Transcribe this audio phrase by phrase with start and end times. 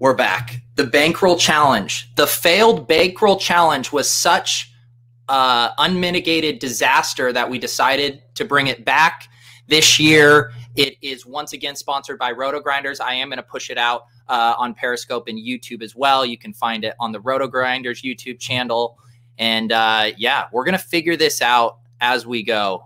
[0.00, 0.62] We're back.
[0.76, 2.14] The bankroll challenge.
[2.14, 4.72] The failed bankroll challenge was such
[5.28, 9.28] uh, unmitigated disaster that we decided to bring it back
[9.66, 10.52] this year.
[10.76, 13.00] It is once again sponsored by RotoGrinders.
[13.00, 16.24] I am going to push it out uh, on Periscope and YouTube as well.
[16.24, 19.00] You can find it on the RotoGrinders YouTube channel.
[19.36, 22.84] And uh, yeah, we're going to figure this out as we go.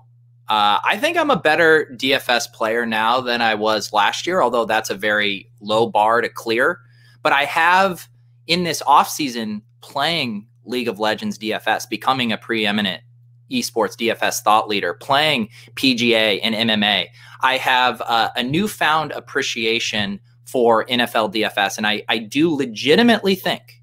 [0.49, 4.65] Uh, I think I'm a better DFS player now than I was last year, although
[4.65, 6.81] that's a very low bar to clear.
[7.23, 8.09] But I have
[8.47, 13.03] in this offseason playing League of Legends DFS, becoming a preeminent
[13.51, 17.07] esports DFS thought leader, playing PGA and MMA.
[17.41, 23.83] I have uh, a newfound appreciation for NFL DFS, and I, I do legitimately think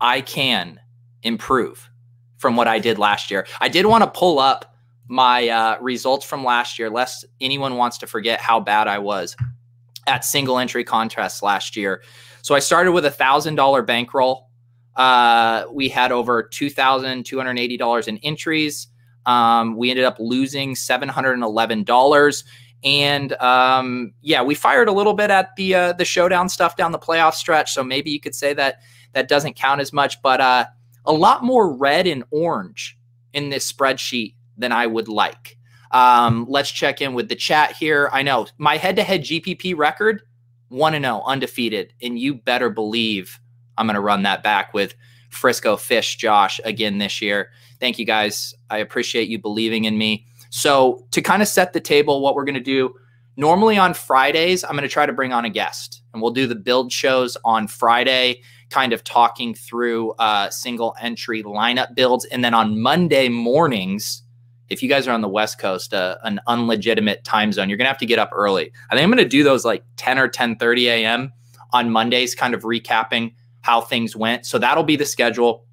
[0.00, 0.80] I can
[1.22, 1.88] improve
[2.38, 3.46] from what I did last year.
[3.60, 4.76] I did want to pull up
[5.08, 9.36] my uh, results from last year, lest anyone wants to forget how bad I was
[10.06, 12.02] at single entry contests last year.
[12.48, 14.48] So I started with a thousand dollar bankroll.
[14.96, 18.86] Uh, we had over two thousand two hundred eighty dollars in entries.
[19.26, 22.44] Um, we ended up losing seven hundred and eleven dollars.
[22.82, 26.90] And um, yeah, we fired a little bit at the uh, the showdown stuff down
[26.90, 27.74] the playoff stretch.
[27.74, 28.80] So maybe you could say that
[29.12, 30.64] that doesn't count as much, but uh,
[31.04, 32.96] a lot more red and orange
[33.34, 35.58] in this spreadsheet than I would like.
[35.90, 38.08] Um, let's check in with the chat here.
[38.10, 40.22] I know my head to head GPP record
[40.68, 41.92] 1 0, undefeated.
[42.02, 43.38] And you better believe
[43.76, 44.94] I'm going to run that back with
[45.30, 47.50] Frisco Fish Josh again this year.
[47.80, 48.54] Thank you guys.
[48.70, 50.26] I appreciate you believing in me.
[50.50, 52.94] So, to kind of set the table, what we're going to do
[53.36, 56.46] normally on Fridays, I'm going to try to bring on a guest and we'll do
[56.46, 62.24] the build shows on Friday, kind of talking through uh, single entry lineup builds.
[62.26, 64.22] And then on Monday mornings,
[64.68, 67.88] if you guys are on the West Coast, uh, an unlegitimate time zone, you're gonna
[67.88, 68.72] have to get up early.
[68.90, 71.32] I think I'm gonna do those like 10 or 10:30 a.m.
[71.72, 74.46] on Mondays, kind of recapping how things went.
[74.46, 75.64] So that'll be the schedule.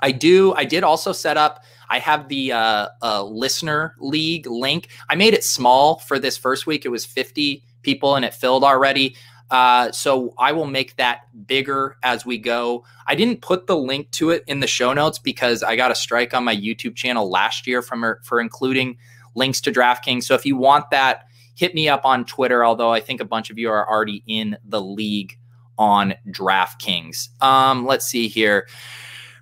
[0.00, 0.54] I do.
[0.54, 1.64] I did also set up.
[1.90, 4.88] I have the uh, uh, listener league link.
[5.08, 6.84] I made it small for this first week.
[6.84, 9.16] It was 50 people and it filled already.
[9.50, 12.84] Uh, so I will make that bigger as we go.
[13.06, 15.94] I didn't put the link to it in the show notes because I got a
[15.94, 18.96] strike on my YouTube channel last year from er, for including
[19.34, 20.24] links to DraftKings.
[20.24, 22.64] So if you want that, hit me up on Twitter.
[22.64, 25.36] Although I think a bunch of you are already in the league
[25.78, 27.42] on DraftKings.
[27.42, 28.68] Um, let's see here.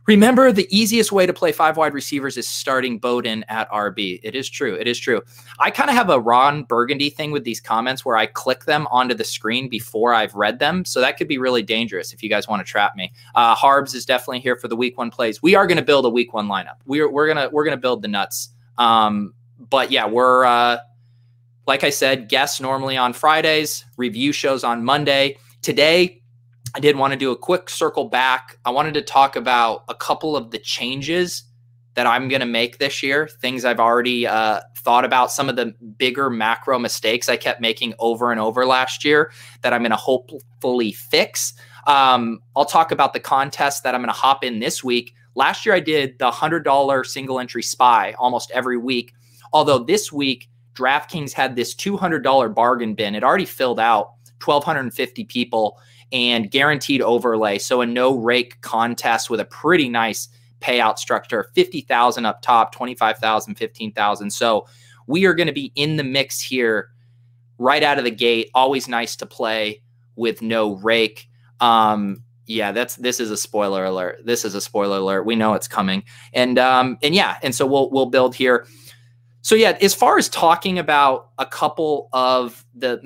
[0.08, 4.20] Remember, the easiest way to play five wide receivers is starting Bowden at RB.
[4.22, 4.74] It is true.
[4.74, 5.20] It is true.
[5.58, 8.88] I kind of have a Ron Burgundy thing with these comments where I click them
[8.90, 10.86] onto the screen before I've read them.
[10.86, 13.12] So that could be really dangerous if you guys want to trap me.
[13.34, 15.42] Uh, Harbs is definitely here for the week one plays.
[15.42, 16.76] We are going to build a week one lineup.
[16.86, 18.48] We're, we're gonna we're gonna build the nuts.
[18.78, 20.78] Um, but yeah, we're uh,
[21.66, 25.36] like I said, guests normally on Fridays, review shows on Monday.
[25.60, 26.17] Today,
[26.74, 28.58] I did want to do a quick circle back.
[28.64, 31.44] I wanted to talk about a couple of the changes
[31.94, 35.56] that I'm going to make this year, things I've already uh, thought about, some of
[35.56, 39.32] the bigger macro mistakes I kept making over and over last year
[39.62, 41.54] that I'm going to hopefully fix.
[41.86, 45.14] Um, I'll talk about the contest that I'm going to hop in this week.
[45.34, 49.14] Last year I did the $100 single entry spy almost every week.
[49.52, 53.16] Although this week, DraftKings had this $200 bargain bin.
[53.16, 54.12] It already filled out
[54.44, 55.80] 1,250 people
[56.12, 57.58] and guaranteed overlay.
[57.58, 60.28] So a no rake contest with a pretty nice
[60.60, 64.30] payout structure 50,000 up top, 25,000, 15,000.
[64.30, 64.66] So
[65.06, 66.90] we are going to be in the mix here
[67.58, 68.50] right out of the gate.
[68.54, 69.82] Always nice to play
[70.16, 71.28] with no rake.
[71.60, 74.20] Um, yeah, that's this is a spoiler alert.
[74.24, 75.24] This is a spoiler alert.
[75.24, 76.02] We know it's coming.
[76.32, 78.66] And um, and yeah, and so we'll we'll build here.
[79.42, 83.00] So yeah, as far as talking about a couple of the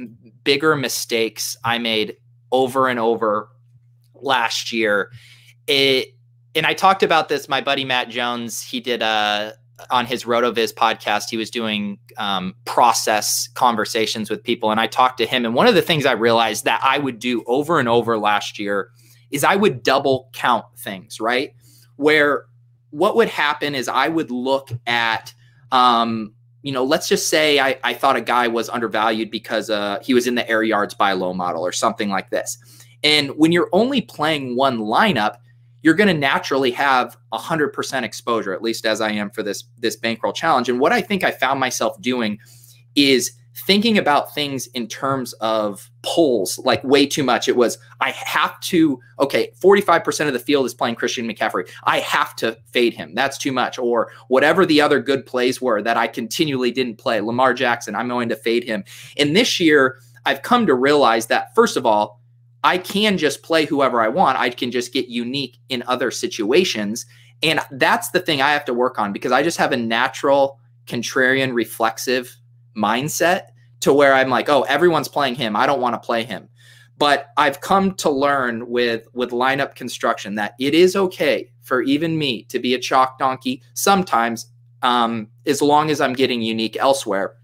[0.45, 2.17] bigger mistakes I made
[2.53, 3.49] over and over
[4.15, 5.11] last year,
[5.67, 6.15] it
[6.55, 7.49] and I talked about this.
[7.49, 9.55] My buddy Matt Jones, he did a
[9.91, 11.31] on his RotoViz podcast.
[11.31, 15.45] He was doing um, process conversations with people, and I talked to him.
[15.45, 18.59] And one of the things I realized that I would do over and over last
[18.59, 18.91] year
[19.31, 21.21] is I would double count things.
[21.21, 21.55] Right,
[21.97, 22.45] where
[22.91, 25.33] what would happen is I would look at
[25.71, 29.99] um, you know, let's just say I, I thought a guy was undervalued because uh,
[30.03, 32.59] he was in the air yards buy low model or something like this.
[33.03, 35.37] And when you're only playing one lineup,
[35.83, 39.97] you're going to naturally have 100% exposure, at least as I am for this this
[39.97, 40.69] bankroll challenge.
[40.69, 42.39] And what I think I found myself doing
[42.95, 47.49] is thinking about things in terms of polls like way too much.
[47.49, 51.69] It was, I have to, okay, 45% of the field is playing Christian McCaffrey.
[51.85, 53.15] I have to fade him.
[53.15, 53.79] That's too much.
[53.79, 57.21] Or whatever the other good plays were that I continually didn't play.
[57.21, 58.85] Lamar Jackson, I'm going to fade him.
[59.19, 62.21] And this year, I've come to realize that, first of all,
[62.65, 64.39] I can just play whoever I want.
[64.39, 67.07] I can just get unique in other situations.
[67.43, 70.61] And that's the thing I have to work on because I just have a natural
[70.87, 72.37] contrarian reflexive
[72.77, 73.49] mindset
[73.81, 75.57] to where I'm like, oh, everyone's playing him.
[75.57, 76.49] I don't want to play him.
[76.99, 82.19] But I've come to learn with with lineup construction that it is okay for even
[82.19, 84.47] me to be a chalk donkey sometimes,
[84.83, 87.37] um, as long as I'm getting unique elsewhere.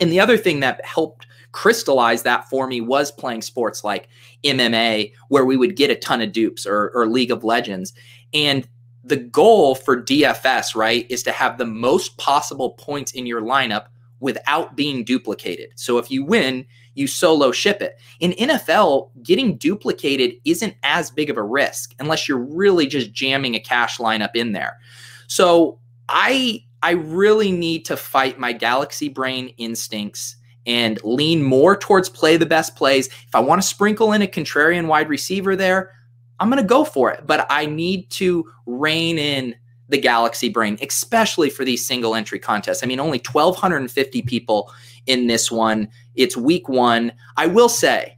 [0.00, 4.08] And the other thing that helped crystallize that for me was playing sports like
[4.44, 7.92] MMA, where we would get a ton of dupes or, or League of Legends.
[8.32, 8.68] And
[9.02, 13.86] the goal for DFS, right, is to have the most possible points in your lineup
[14.20, 15.70] without being duplicated.
[15.76, 17.98] So if you win, you solo ship it.
[18.20, 23.54] In NFL, getting duplicated isn't as big of a risk unless you're really just jamming
[23.54, 24.78] a cash lineup in there.
[25.26, 25.78] So
[26.08, 32.36] I I really need to fight my galaxy brain instincts and lean more towards play
[32.36, 33.08] the best plays.
[33.08, 35.92] If I want to sprinkle in a contrarian wide receiver there,
[36.38, 39.54] I'm going to go for it, but I need to rein in
[39.90, 42.82] the Galaxy brain, especially for these single entry contests.
[42.82, 44.72] I mean, only 1,250 people
[45.06, 45.88] in this one.
[46.14, 47.12] It's week one.
[47.36, 48.16] I will say,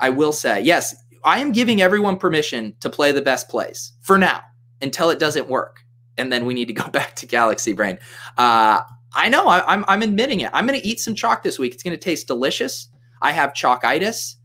[0.00, 0.94] I will say, yes,
[1.24, 4.40] I am giving everyone permission to play the best plays for now
[4.80, 5.84] until it doesn't work.
[6.18, 7.98] And then we need to go back to Galaxy Brain.
[8.38, 8.80] Uh,
[9.14, 10.50] I know, I, I'm, I'm admitting it.
[10.54, 11.74] I'm going to eat some chalk this week.
[11.74, 12.88] It's going to taste delicious.
[13.20, 14.36] I have chalkitis.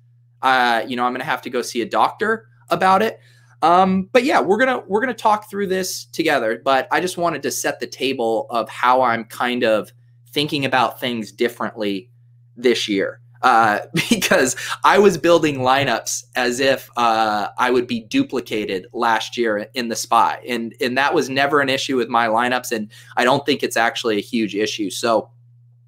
[0.41, 3.19] Uh, you know, I'm going to have to go see a doctor about it.
[3.61, 6.61] Um, but yeah, we're gonna we're gonna talk through this together.
[6.63, 9.91] But I just wanted to set the table of how I'm kind of
[10.29, 12.09] thinking about things differently
[12.55, 13.19] this year.
[13.41, 19.67] Uh, because I was building lineups as if uh, I would be duplicated last year
[19.73, 23.23] in the spy, and and that was never an issue with my lineups, and I
[23.23, 24.89] don't think it's actually a huge issue.
[24.89, 25.29] So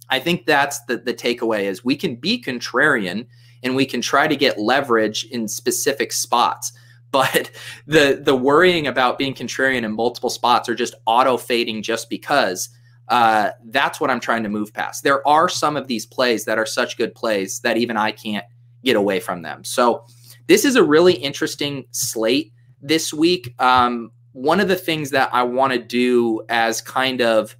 [0.09, 3.27] I think that's the the takeaway is we can be contrarian
[3.61, 6.71] and we can try to get leverage in specific spots
[7.11, 7.51] but
[7.87, 12.69] the the worrying about being contrarian in multiple spots or just auto fading just because
[13.09, 15.03] uh, that's what I'm trying to move past.
[15.03, 18.45] There are some of these plays that are such good plays that even I can't
[18.83, 19.63] get away from them.
[19.63, 20.05] So
[20.47, 23.55] this is a really interesting slate this week.
[23.59, 27.55] Um, one of the things that I want to do as kind of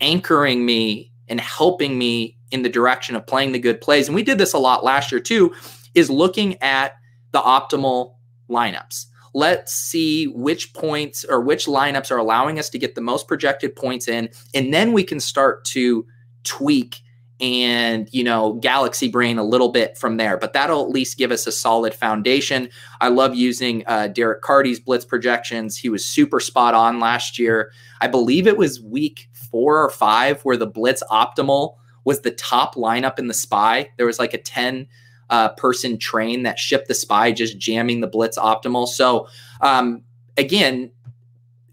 [0.00, 4.22] anchoring me and helping me in the direction of playing the good plays, and we
[4.22, 5.52] did this a lot last year too,
[5.94, 6.92] is looking at
[7.32, 8.13] the optimal
[8.48, 9.06] lineups.
[9.34, 13.74] Let's see which points or which lineups are allowing us to get the most projected
[13.74, 14.28] points in.
[14.54, 16.06] And then we can start to
[16.44, 17.00] tweak
[17.40, 21.32] and you know galaxy brain a little bit from there but that'll at least give
[21.32, 22.68] us a solid foundation
[23.00, 27.72] i love using uh, derek carty's blitz projections he was super spot on last year
[28.00, 31.74] i believe it was week four or five where the blitz optimal
[32.04, 34.86] was the top lineup in the spy there was like a 10
[35.34, 38.86] uh, person train that shipped the spy just jamming the blitz optimal.
[38.86, 39.26] So
[39.60, 40.02] um,
[40.36, 40.92] again,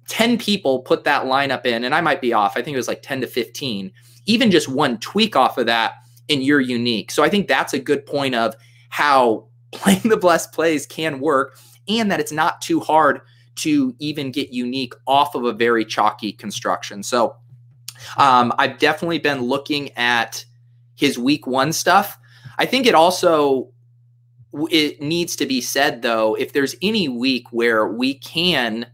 [0.07, 2.57] 10 people put that lineup in, and I might be off.
[2.57, 3.91] I think it was like 10 to 15.
[4.25, 5.93] Even just one tweak off of that,
[6.27, 7.11] and you're unique.
[7.11, 8.55] So I think that's a good point of
[8.89, 13.21] how playing the blessed plays can work and that it's not too hard
[13.57, 17.03] to even get unique off of a very chalky construction.
[17.03, 17.35] So
[18.17, 20.43] um, I've definitely been looking at
[20.95, 22.17] his week one stuff.
[22.57, 23.69] I think it also
[24.69, 28.85] it needs to be said though, if there's any week where we can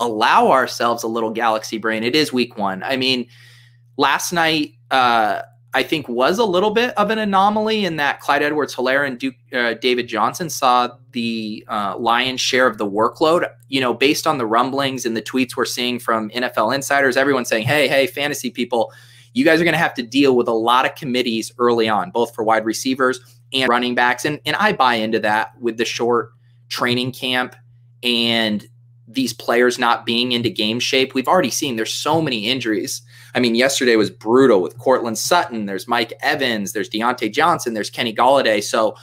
[0.00, 2.82] allow ourselves a little galaxy brain, it is week one.
[2.82, 3.28] I mean,
[3.96, 5.42] last night uh,
[5.74, 9.18] I think was a little bit of an anomaly in that Clyde Edwards Helaire and
[9.18, 13.48] Duke, uh, David Johnson saw the uh, lion's share of the workload.
[13.68, 17.48] You know, based on the rumblings and the tweets we're seeing from NFL insiders, everyone's
[17.48, 18.92] saying, hey, hey, fantasy people,
[19.34, 22.10] you guys are going to have to deal with a lot of committees early on,
[22.10, 23.20] both for wide receivers
[23.52, 24.24] and running backs.
[24.24, 26.30] And, and I buy into that with the short
[26.68, 27.54] training camp
[28.02, 28.66] and
[29.06, 31.14] these players not being into game shape.
[31.14, 33.02] We've already seen there's so many injuries.
[33.34, 35.66] I mean, yesterday was brutal with Courtland Sutton.
[35.66, 36.72] There's Mike Evans.
[36.72, 37.74] There's Diontae Johnson.
[37.74, 38.62] There's Kenny Golladay.
[38.62, 38.96] So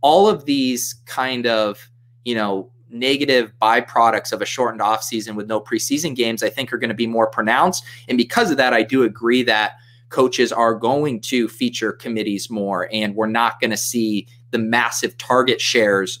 [0.00, 1.88] all of these kind of,
[2.24, 6.78] you know, negative byproducts of a shortened offseason with no preseason games, I think are
[6.78, 7.84] going to be more pronounced.
[8.08, 9.72] And because of that, I do agree that
[10.08, 15.18] coaches are going to feature committees more and we're not going to see the massive
[15.18, 16.20] target shares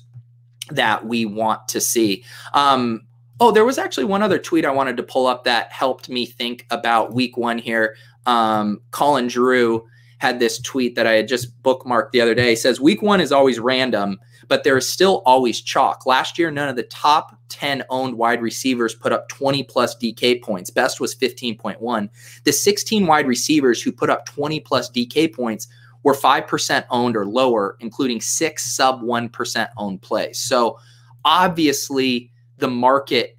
[0.70, 2.24] that we want to see.
[2.52, 3.06] Um,
[3.40, 6.24] Oh, there was actually one other tweet I wanted to pull up that helped me
[6.24, 7.96] think about week one here.
[8.26, 9.86] Um, Colin Drew
[10.24, 12.50] had this tweet that I had just bookmarked the other day.
[12.50, 16.06] He says, Week one is always random, but there is still always chalk.
[16.06, 20.42] Last year, none of the top 10 owned wide receivers put up 20 plus DK
[20.42, 20.70] points.
[20.70, 22.08] Best was 15.1.
[22.44, 25.68] The 16 wide receivers who put up 20 plus DK points
[26.04, 30.38] were 5% owned or lower, including six sub 1% owned plays.
[30.38, 30.78] So
[31.26, 33.33] obviously, the market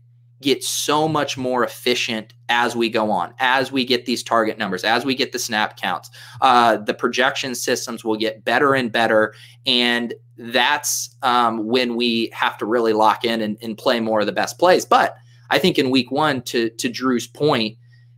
[0.46, 4.84] gets so much more efficient as we go on, as we get these target numbers,
[4.84, 6.12] as we get the snap counts.
[6.40, 9.34] Uh, the projection systems will get better and better.
[9.66, 14.28] And that's um, when we have to really lock in and, and, play more of
[14.28, 14.86] the best plays.
[14.86, 15.16] But
[15.50, 17.75] I think in week one, to, to Drew's point,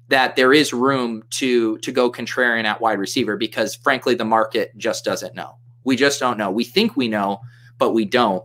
[0.09, 4.75] that there is room to to go contrarian at wide receiver because frankly the market
[4.77, 5.57] just doesn't know.
[5.83, 6.49] We just don't know.
[6.49, 7.41] We think we know,
[7.77, 8.43] but we don't.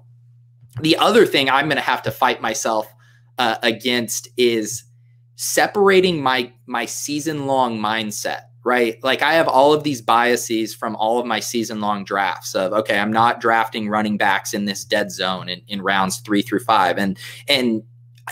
[0.80, 2.91] The other thing I'm going to have to fight myself
[3.38, 4.84] uh, against is
[5.36, 9.02] separating my my season long mindset right?
[9.02, 12.72] Like i have all of these biases from all of my season long drafts of
[12.72, 16.60] okay i'm not drafting running backs in this dead zone in, in rounds three through
[16.60, 16.98] five.
[16.98, 17.82] And and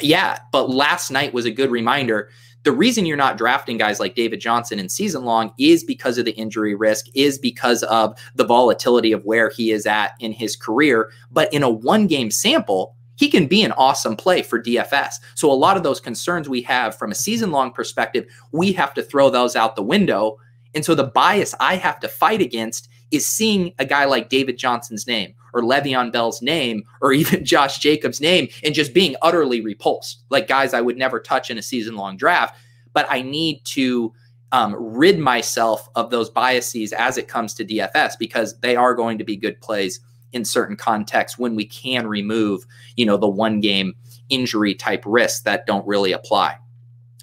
[0.01, 2.31] yeah but last night was a good reminder.
[2.63, 6.27] The reason you're not drafting guys like David Johnson in season long is because of
[6.27, 10.57] the injury risk, is because of the volatility of where he is at in his
[10.57, 11.11] career.
[11.31, 15.17] But in a one game sample, he can be an awesome play for DFS.
[15.35, 18.95] So a lot of those concerns we have from a season long perspective, we have
[18.95, 20.39] to throw those out the window.
[20.75, 24.57] And so the bias I have to fight against is seeing a guy like David
[24.57, 29.61] Johnson's name or Le'Veon Bell's name or even Josh Jacobs' name and just being utterly
[29.61, 32.57] repulsed, like guys I would never touch in a season long draft.
[32.95, 34.15] But I need to
[34.53, 39.19] um, rid myself of those biases as it comes to DFS because they are going
[39.19, 40.01] to be good plays
[40.33, 42.65] in certain contexts when we can remove,
[42.97, 43.95] you know, the one game
[44.29, 46.57] injury type risks that don't really apply.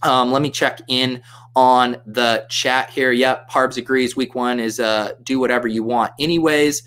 [0.03, 1.21] Um, let me check in
[1.55, 3.11] on the chat here.
[3.11, 4.15] Yep, Harbs agrees.
[4.15, 6.11] Week one is uh, do whatever you want.
[6.19, 6.83] Anyways,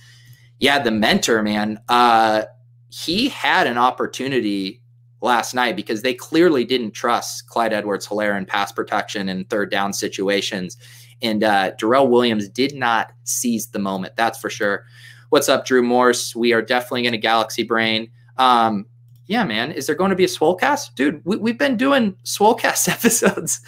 [0.60, 2.44] yeah, the mentor, man, uh,
[2.90, 4.80] he had an opportunity
[5.22, 9.70] last night because they clearly didn't trust Clyde Edwards Helaire in pass protection and third
[9.70, 10.76] down situations.
[11.22, 14.86] And uh, Darrel Williams did not seize the moment, that's for sure.
[15.30, 16.34] What's up, Drew Morse?
[16.34, 18.10] We are definitely going to Galaxy Brain.
[18.36, 18.86] Um,
[19.26, 20.96] yeah, man, is there going to be a Swolecast?
[20.96, 23.60] Dude, we, have been doing Swolecast episodes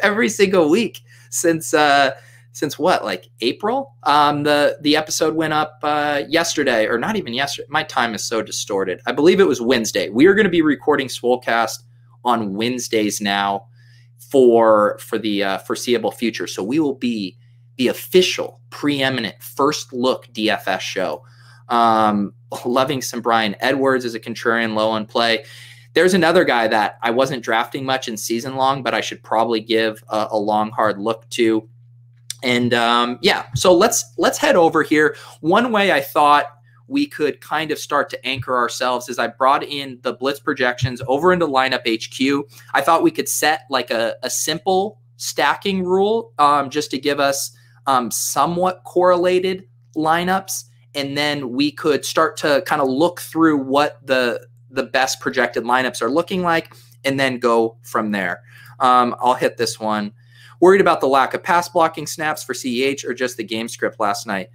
[0.00, 2.12] every single week since uh,
[2.52, 3.96] since what, like April?
[4.04, 7.66] Um, the the episode went up uh, yesterday, or not even yesterday.
[7.68, 9.00] My time is so distorted.
[9.04, 10.10] I believe it was Wednesday.
[10.10, 11.82] We are going to be recording Swolecast
[12.24, 13.66] on Wednesdays now
[14.18, 16.46] for for the uh, foreseeable future.
[16.46, 17.36] So we will be
[17.76, 21.24] the official, preeminent first look DFS show.
[21.68, 22.32] Um,
[22.64, 25.44] loving some Bryan Edwards as a contrarian low on play.
[25.94, 29.60] There's another guy that I wasn't drafting much in season long, but I should probably
[29.60, 31.68] give a, a long, hard look to.
[32.42, 35.16] And um, yeah, so let's let's head over here.
[35.40, 36.46] One way I thought
[36.86, 41.02] we could kind of start to anchor ourselves is I brought in the blitz projections
[41.06, 42.48] over into lineup HQ.
[42.74, 47.20] I thought we could set like a, a simple stacking rule um, just to give
[47.20, 47.54] us
[47.88, 49.66] um, somewhat correlated
[49.96, 50.64] lineups
[50.94, 55.64] and then we could start to kind of look through what the the best projected
[55.64, 58.42] lineups are looking like and then go from there.
[58.78, 60.12] Um, i'll hit this one.
[60.60, 63.98] Worried about the lack of pass blocking snaps for ceh or just the game script
[63.98, 64.50] last night?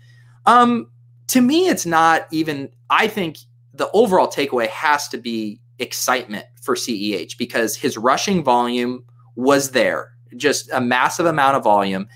[0.45, 0.89] Um,
[1.27, 3.37] to me it's not even i think
[3.73, 9.03] the overall takeaway has to be excitement for CEH because his rushing volume
[9.35, 12.07] was there, just a massive amount of volume.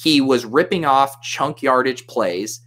[0.00, 2.60] He was ripping off chunk yardage plays.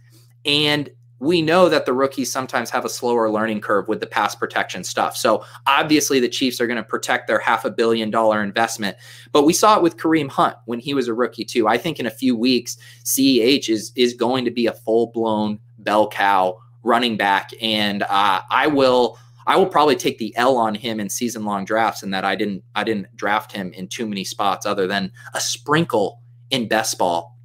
[0.44, 0.88] And
[1.18, 4.84] we know that the rookies sometimes have a slower learning curve with the pass protection
[4.84, 5.16] stuff.
[5.16, 8.96] So obviously the Chiefs are going to protect their half a billion dollar investment.
[9.32, 11.66] But we saw it with Kareem Hunt when he was a rookie too.
[11.66, 15.58] I think in a few weeks, CEH is is going to be a full blown
[15.78, 19.18] bell cow running back, and uh, I will.
[19.46, 22.34] I will probably take the L on him in season long drafts and that I
[22.34, 26.98] didn't I didn't draft him in too many spots other than a sprinkle in best
[26.98, 27.38] ball.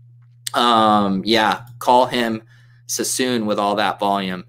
[0.53, 2.41] Um, yeah, call him
[2.87, 4.45] Sassoon with all that volume.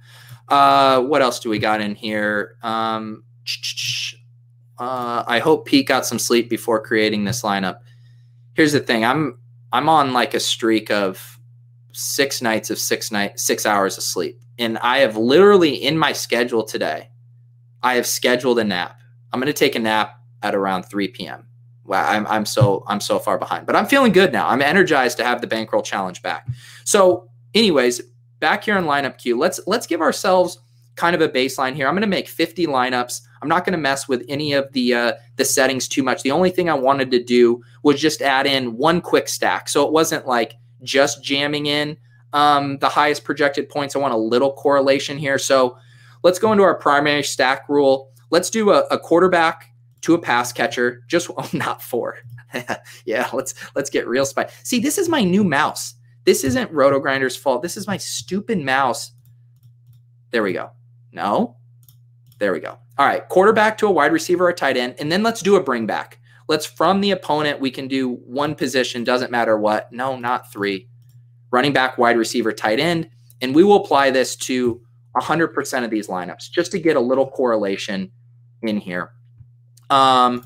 [0.48, 2.56] Uh, what else do we got in here?
[2.62, 3.24] Um,
[4.78, 7.80] uh, I hope Pete got some sleep before creating this lineup.
[8.54, 9.38] Here's the thing: I'm
[9.72, 11.38] I'm on like a streak of
[11.92, 16.12] six nights of six night six hours of sleep, and I have literally in my
[16.12, 17.10] schedule today.
[17.82, 19.00] I have scheduled a nap.
[19.32, 21.46] I'm going to take a nap at around 3 p.m.
[21.84, 24.48] Wow, I'm, I'm so I'm so far behind, but I'm feeling good now.
[24.48, 26.46] I'm energized to have the bankroll challenge back.
[26.84, 28.02] So, anyways,
[28.38, 30.58] back here in lineup HQ, let's let's give ourselves
[30.96, 31.88] kind of a baseline here.
[31.88, 33.22] I'm going to make 50 lineups.
[33.40, 36.22] I'm not going to mess with any of the uh, the settings too much.
[36.22, 39.86] The only thing I wanted to do was just add in one quick stack, so
[39.86, 41.96] it wasn't like just jamming in
[42.32, 43.96] um, the highest projected points.
[43.96, 45.38] I want a little correlation here.
[45.38, 45.78] So
[46.22, 48.12] let's go into our primary stack rule.
[48.30, 49.69] Let's do a, a quarterback
[50.02, 51.02] to a pass catcher.
[51.08, 52.18] Just oh, not four.
[53.04, 54.48] yeah, let's let's get real spy.
[54.62, 55.94] See, this is my new mouse.
[56.24, 57.62] This isn't RotoGrinder's fault.
[57.62, 59.12] This is my stupid mouse.
[60.30, 60.70] There we go.
[61.12, 61.56] No.
[62.38, 62.78] There we go.
[62.98, 63.26] All right.
[63.28, 64.94] Quarterback to a wide receiver or tight end.
[64.98, 66.18] And then let's do a bring back.
[66.48, 69.92] Let's from the opponent, we can do one position, doesn't matter what.
[69.92, 70.88] No, not three.
[71.52, 73.08] Running back, wide receiver, tight end.
[73.40, 74.80] And we will apply this to
[75.16, 78.10] 100% of these lineups just to get a little correlation
[78.62, 79.12] in here.
[79.90, 80.44] Um,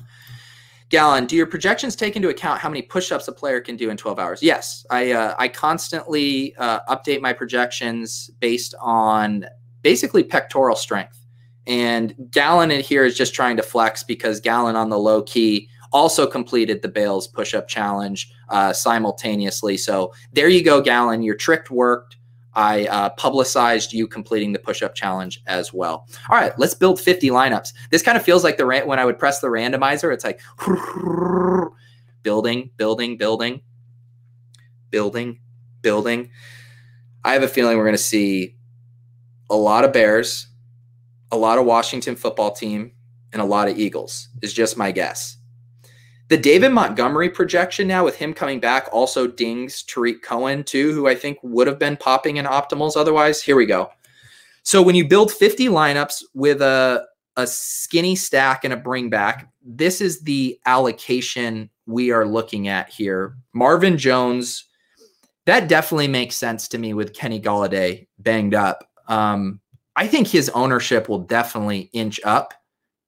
[0.89, 3.97] Gallon, do your projections take into account how many push-ups a player can do in
[3.97, 4.43] 12 hours?
[4.43, 9.45] Yes, I uh, I constantly uh, update my projections based on
[9.81, 11.25] basically pectoral strength.
[11.67, 15.69] And Gallon in here is just trying to flex because Gallon on the low key
[15.91, 19.77] also completed the Bales push-up challenge uh, simultaneously.
[19.77, 21.23] So there you go, Gallon.
[21.23, 22.17] Your trick worked.
[22.55, 26.07] I uh, publicized you completing the push-up challenge as well.
[26.29, 27.73] All right, let's build 50 lineups.
[27.91, 30.39] This kind of feels like the when I would press the randomizer, it's like
[32.23, 33.61] building, building, building,
[34.89, 35.39] building,
[35.81, 36.29] building.
[37.23, 38.55] I have a feeling we're going to see
[39.49, 40.47] a lot of Bears,
[41.31, 42.91] a lot of Washington football team,
[43.33, 44.29] and a lot of Eagles.
[44.41, 45.37] Is just my guess.
[46.27, 51.07] The David Montgomery projection now with him coming back also dings Tarik Cohen too, who
[51.07, 53.41] I think would have been popping in optimals otherwise.
[53.41, 53.91] Here we go.
[54.63, 57.05] So when you build 50 lineups with a,
[57.37, 62.89] a skinny stack and a bring back, this is the allocation we are looking at
[62.89, 63.37] here.
[63.53, 64.65] Marvin Jones,
[65.45, 68.89] that definitely makes sense to me with Kenny Golladay banged up.
[69.07, 69.59] Um,
[69.95, 72.55] I think his ownership will definitely inch up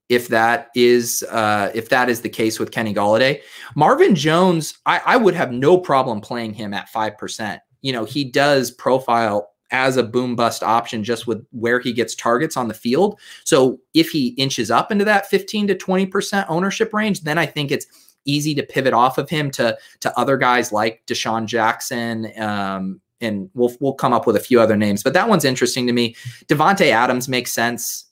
[0.09, 3.41] if that is uh, if that is the case with Kenny Golladay.
[3.75, 7.61] Marvin Jones, I, I would have no problem playing him at five percent.
[7.81, 12.15] You know, he does profile as a boom bust option just with where he gets
[12.15, 13.19] targets on the field.
[13.43, 17.71] So if he inches up into that 15 to 20% ownership range, then I think
[17.71, 17.85] it's
[18.23, 22.31] easy to pivot off of him to to other guys like DeSean Jackson.
[22.39, 25.87] Um, and we'll we'll come up with a few other names, but that one's interesting
[25.87, 26.15] to me.
[26.45, 28.05] Davante Adams makes sense.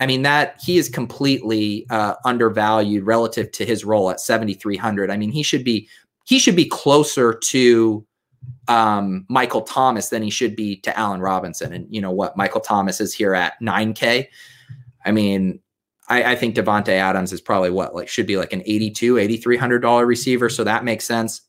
[0.00, 5.10] I mean that he is completely uh, undervalued relative to his role at 7300.
[5.10, 5.88] I mean he should be
[6.24, 8.04] he should be closer to
[8.68, 11.72] um, Michael Thomas than he should be to Allen Robinson.
[11.72, 12.36] And you know what?
[12.36, 14.26] Michael Thomas is here at 9K.
[15.04, 15.60] I mean,
[16.08, 19.78] I, I think Davante Adams is probably what like should be like an 82, 8300
[19.80, 20.48] dollar receiver.
[20.48, 21.42] So that makes sense.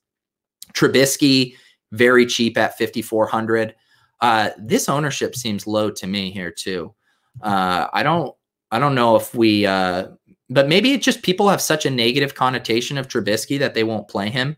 [0.73, 1.55] Trubisky,
[1.91, 3.75] very cheap at 5400.
[4.21, 6.93] Uh, this ownership seems low to me here too.
[7.41, 8.35] Uh, I don't
[8.71, 10.07] I don't know if we uh,
[10.49, 14.07] but maybe it's just people have such a negative connotation of Trubisky that they won't
[14.07, 14.57] play him.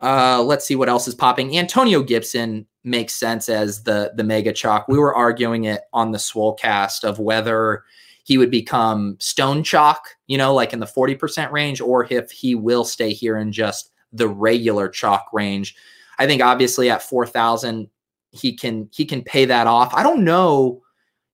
[0.00, 1.56] Uh, let's see what else is popping.
[1.56, 4.88] Antonio Gibson makes sense as the the mega chalk.
[4.88, 7.84] We were arguing it on the Swolecast of whether
[8.24, 12.56] he would become stone chalk, you know, like in the 40% range, or if he
[12.56, 15.76] will stay here in just the regular chalk range.
[16.18, 17.88] I think obviously at 4,000,
[18.32, 19.94] he can he can pay that off.
[19.94, 20.82] I don't know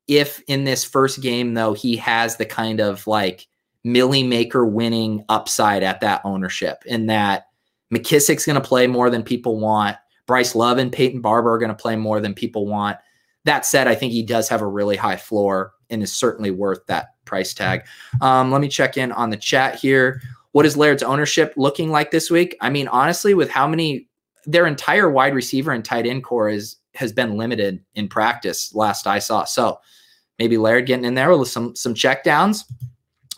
[0.09, 3.47] if in this first game though he has the kind of like
[3.85, 7.47] Milly Maker winning upside at that ownership in that
[7.93, 9.97] McKissic's going to play more than people want.
[10.27, 12.97] Bryce Love and Peyton Barber are going to play more than people want.
[13.45, 15.73] That said, I think he does have a really high floor.
[15.91, 17.85] and is certainly worth that price tag.
[18.21, 20.23] Um, let me check in on the chat here.
[20.53, 22.57] What is Laird's ownership looking like this week?
[22.61, 24.09] I mean, honestly, with how many
[24.45, 29.07] their entire wide receiver and tight end core is has been limited in practice last
[29.07, 29.45] I saw.
[29.45, 29.81] So
[30.39, 32.65] maybe Laird getting in there with some some check downs.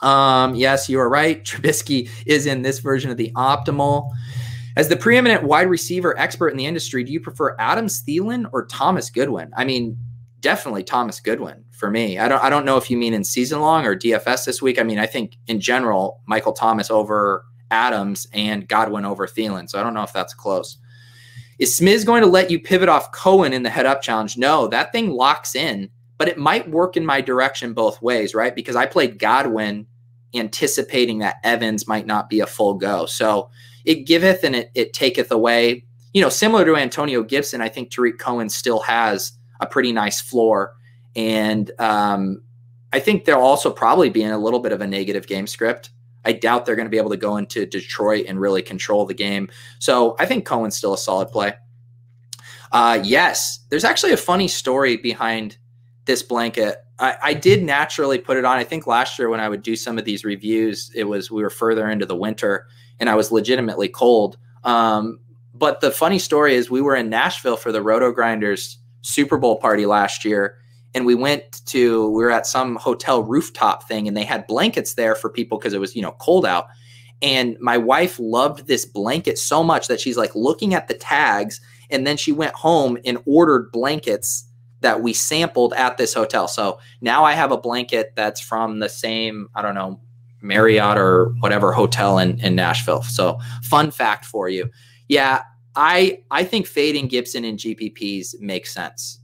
[0.01, 1.43] Um, yes, you are right.
[1.45, 4.11] Trubisky is in this version of the optimal.
[4.77, 8.67] As the preeminent wide receiver expert in the industry, do you prefer Adam Thielen or
[8.67, 9.53] Thomas Godwin?
[9.57, 9.97] I mean,
[10.41, 12.19] definitely Thomas Godwin for me.
[12.19, 14.79] I don't I don't know if you mean in season long or DFS this week.
[14.79, 19.69] I mean, I think in general, Michael Thomas over Adams and Godwin over Thielen.
[19.71, 20.79] So I don't know if that's close.
[21.65, 24.37] Is Smiz going to let you pivot off Cohen in the head up challenge?
[24.37, 28.55] No, that thing locks in, but it might work in my direction both ways, right?
[28.55, 29.87] Because I played Godwin
[30.35, 33.07] anticipating that Evans might not be a full go.
[33.07, 33.49] So
[33.87, 35.87] it giveth and it, it taketh away.
[36.13, 40.21] You know, similar to Antonio Gibson, I think Tarik Cohen still has a pretty nice
[40.21, 40.75] floor.
[41.17, 42.43] And um,
[42.93, 45.89] I think they'll also probably be in a little bit of a negative game script.
[46.25, 49.15] I doubt they're going to be able to go into Detroit and really control the
[49.15, 49.49] game.
[49.79, 51.55] So I think Cohen's still a solid play.
[52.73, 55.59] Uh, yes, there's actually a funny story behind
[56.07, 56.79] this blanket.
[56.99, 58.57] I, I, did naturally put it on.
[58.57, 61.43] I think last year when I would do some of these reviews, it was we
[61.43, 62.67] were further into the winter
[62.99, 64.39] and I was legitimately cold.
[64.65, 65.21] Um,
[65.55, 69.87] but the funny story is we were in Nashville for the RotoGrinders Super Bowl party
[69.87, 70.59] last year,
[70.95, 74.95] and we went to we were at some hotel rooftop thing, and they had blankets
[74.95, 76.67] there for people because it was you know cold out.
[77.23, 81.61] And my wife loved this blanket so much that she's like looking at the tags,
[81.91, 84.45] and then she went home and ordered blankets
[84.81, 86.47] that we sampled at this hotel.
[86.47, 89.99] So now I have a blanket that's from the same, I don't know,
[90.43, 93.03] Marriott or whatever hotel in, in Nashville.
[93.03, 94.71] So fun fact for you.
[95.09, 95.43] Yeah,
[95.75, 99.19] I I think fading Gibson in GPPs makes sense.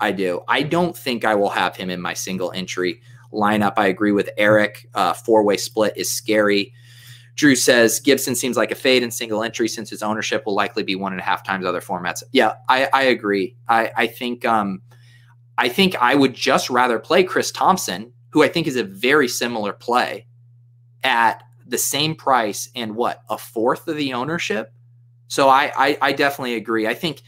[0.00, 0.42] I do.
[0.48, 3.00] I don't think I will have him in my single entry
[3.32, 3.74] lineup.
[3.76, 4.88] I agree with Eric.
[4.94, 6.72] Uh, Four way split is scary.
[7.34, 10.82] Drew says Gibson seems like a fade in single entry since his ownership will likely
[10.82, 12.22] be one and a half times other formats.
[12.32, 13.56] Yeah, I, I agree.
[13.68, 14.80] I, I think um,
[15.58, 19.28] I think I would just rather play Chris Thompson, who I think is a very
[19.28, 20.26] similar play
[21.02, 24.72] at the same price and what a fourth of the ownership.
[25.28, 26.86] So I, I, I definitely agree.
[26.86, 27.22] I think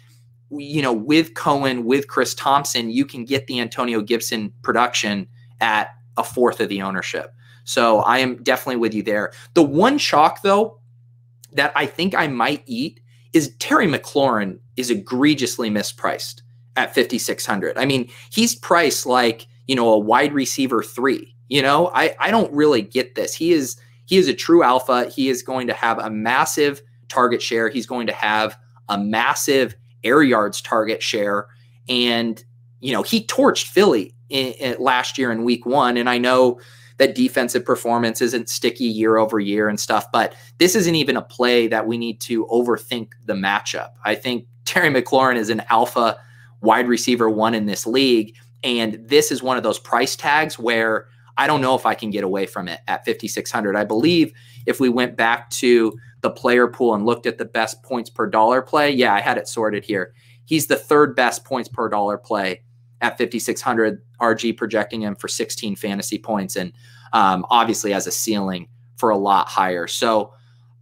[0.50, 5.26] you know with Cohen with Chris Thompson, you can get the Antonio Gibson production
[5.60, 7.34] at a fourth of the ownership.
[7.64, 9.32] So I am definitely with you there.
[9.54, 10.80] The one chalk though
[11.52, 13.00] that I think I might eat
[13.32, 16.42] is Terry McLaurin is egregiously mispriced
[16.76, 17.76] at 5600.
[17.76, 21.34] I mean, he's priced like, you know, a wide receiver 3.
[21.48, 23.34] You know, I I don't really get this.
[23.34, 25.08] He is he is a true alpha.
[25.08, 27.68] He is going to have a massive target share.
[27.68, 28.58] He's going to have
[28.88, 31.46] a massive air yards target share
[31.88, 32.44] and
[32.80, 36.60] you know, he torched Philly in, in last year in week 1 and I know
[36.98, 41.22] that defensive performance isn't sticky year over year and stuff, but this isn't even a
[41.22, 43.90] play that we need to overthink the matchup.
[44.04, 46.18] I think Terry McLaurin is an alpha
[46.60, 48.36] wide receiver one in this league.
[48.64, 51.06] And this is one of those price tags where
[51.38, 53.76] I don't know if I can get away from it at 5,600.
[53.76, 54.32] I believe
[54.66, 58.26] if we went back to the player pool and looked at the best points per
[58.26, 60.12] dollar play, yeah, I had it sorted here.
[60.44, 62.62] He's the third best points per dollar play
[63.00, 64.02] at 5,600.
[64.20, 66.72] RG projecting him for 16 fantasy points and
[67.12, 69.86] um, obviously has a ceiling for a lot higher.
[69.86, 70.32] So,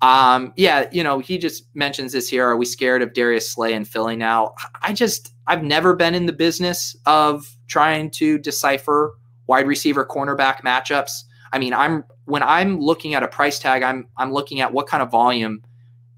[0.00, 2.46] um, yeah, you know, he just mentions this here.
[2.46, 4.54] Are we scared of Darius Slay and Philly now?
[4.80, 10.62] I just, I've never been in the business of trying to decipher wide receiver cornerback
[10.62, 11.24] matchups.
[11.52, 14.86] I mean, I'm when I'm looking at a price tag, I'm I'm looking at what
[14.86, 15.62] kind of volume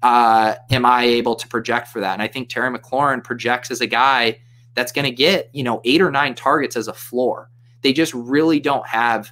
[0.01, 2.13] uh, am I able to project for that?
[2.13, 4.39] And I think Terry McLaurin projects as a guy
[4.73, 7.49] that's going to get you know eight or nine targets as a floor.
[7.81, 9.31] They just really don't have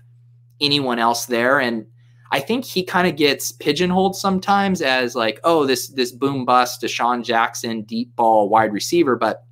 [0.62, 1.86] anyone else there, and
[2.32, 6.82] I think he kind of gets pigeonholed sometimes as like, oh, this this boom bust,
[6.82, 9.44] DeSean Jackson, deep ball wide receiver, but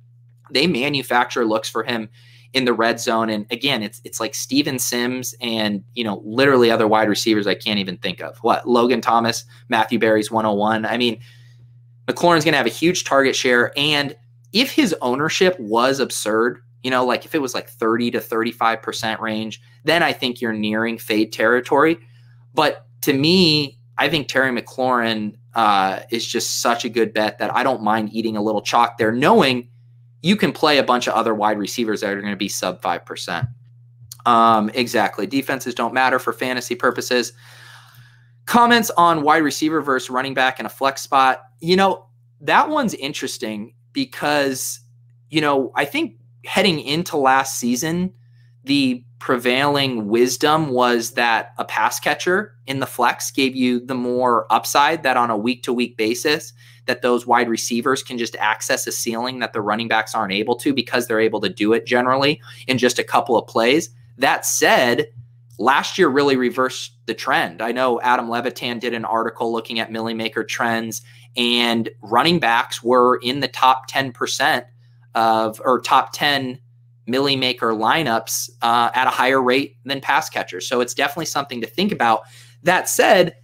[0.50, 2.08] they manufacture looks for him
[2.52, 3.28] in the red zone.
[3.30, 7.54] And again, it's it's like Steven Sims and you know literally other wide receivers I
[7.54, 8.38] can't even think of.
[8.38, 10.86] What Logan Thomas, Matthew Berry's 101.
[10.86, 11.18] I mean,
[12.06, 14.16] McLaurin's going to have a huge target share, and
[14.52, 18.82] if his ownership was absurd, you know, like if it was like 30 to 35
[18.82, 21.98] percent range, then I think you're nearing fade territory.
[22.54, 27.54] But to me, I think Terry McLaurin uh, is just such a good bet that
[27.54, 29.68] I don't mind eating a little chalk there, knowing
[30.26, 32.82] you can play a bunch of other wide receivers that are going to be sub
[32.82, 33.48] 5%.
[34.26, 35.24] Um, exactly.
[35.24, 37.32] Defenses don't matter for fantasy purposes.
[38.44, 41.42] Comments on wide receiver versus running back in a flex spot.
[41.60, 42.06] You know,
[42.40, 44.80] that one's interesting because,
[45.30, 48.12] you know, I think heading into last season,
[48.64, 54.52] the prevailing wisdom was that a pass catcher in the flex gave you the more
[54.52, 56.52] upside that on a week to week basis
[56.86, 60.56] that those wide receivers can just access a ceiling that the running backs aren't able
[60.56, 63.90] to because they're able to do it generally in just a couple of plays.
[64.18, 65.08] That said,
[65.58, 67.60] last year really reversed the trend.
[67.62, 71.02] I know Adam Levitan did an article looking at Milly Maker trends
[71.36, 74.64] and running backs were in the top 10%
[75.14, 76.58] of or top 10
[77.06, 80.66] Milly Maker lineups uh, at a higher rate than pass catchers.
[80.66, 82.22] So it's definitely something to think about.
[82.62, 83.36] That said,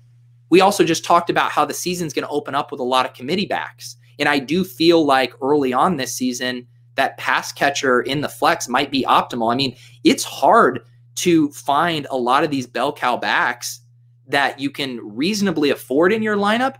[0.52, 3.06] we also just talked about how the season's going to open up with a lot
[3.06, 3.96] of committee backs.
[4.18, 8.68] And I do feel like early on this season, that pass catcher in the flex
[8.68, 9.50] might be optimal.
[9.50, 10.80] I mean, it's hard
[11.14, 13.80] to find a lot of these bell cow backs
[14.28, 16.74] that you can reasonably afford in your lineup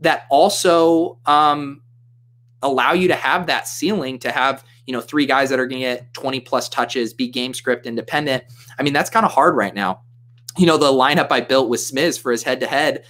[0.00, 1.82] that also um,
[2.62, 5.82] allow you to have that ceiling to have you know three guys that are going
[5.82, 8.42] to get 20 plus touches be game script independent
[8.78, 10.00] i mean that's kind of hard right now
[10.56, 13.04] you know the lineup i built with smiz for his head to head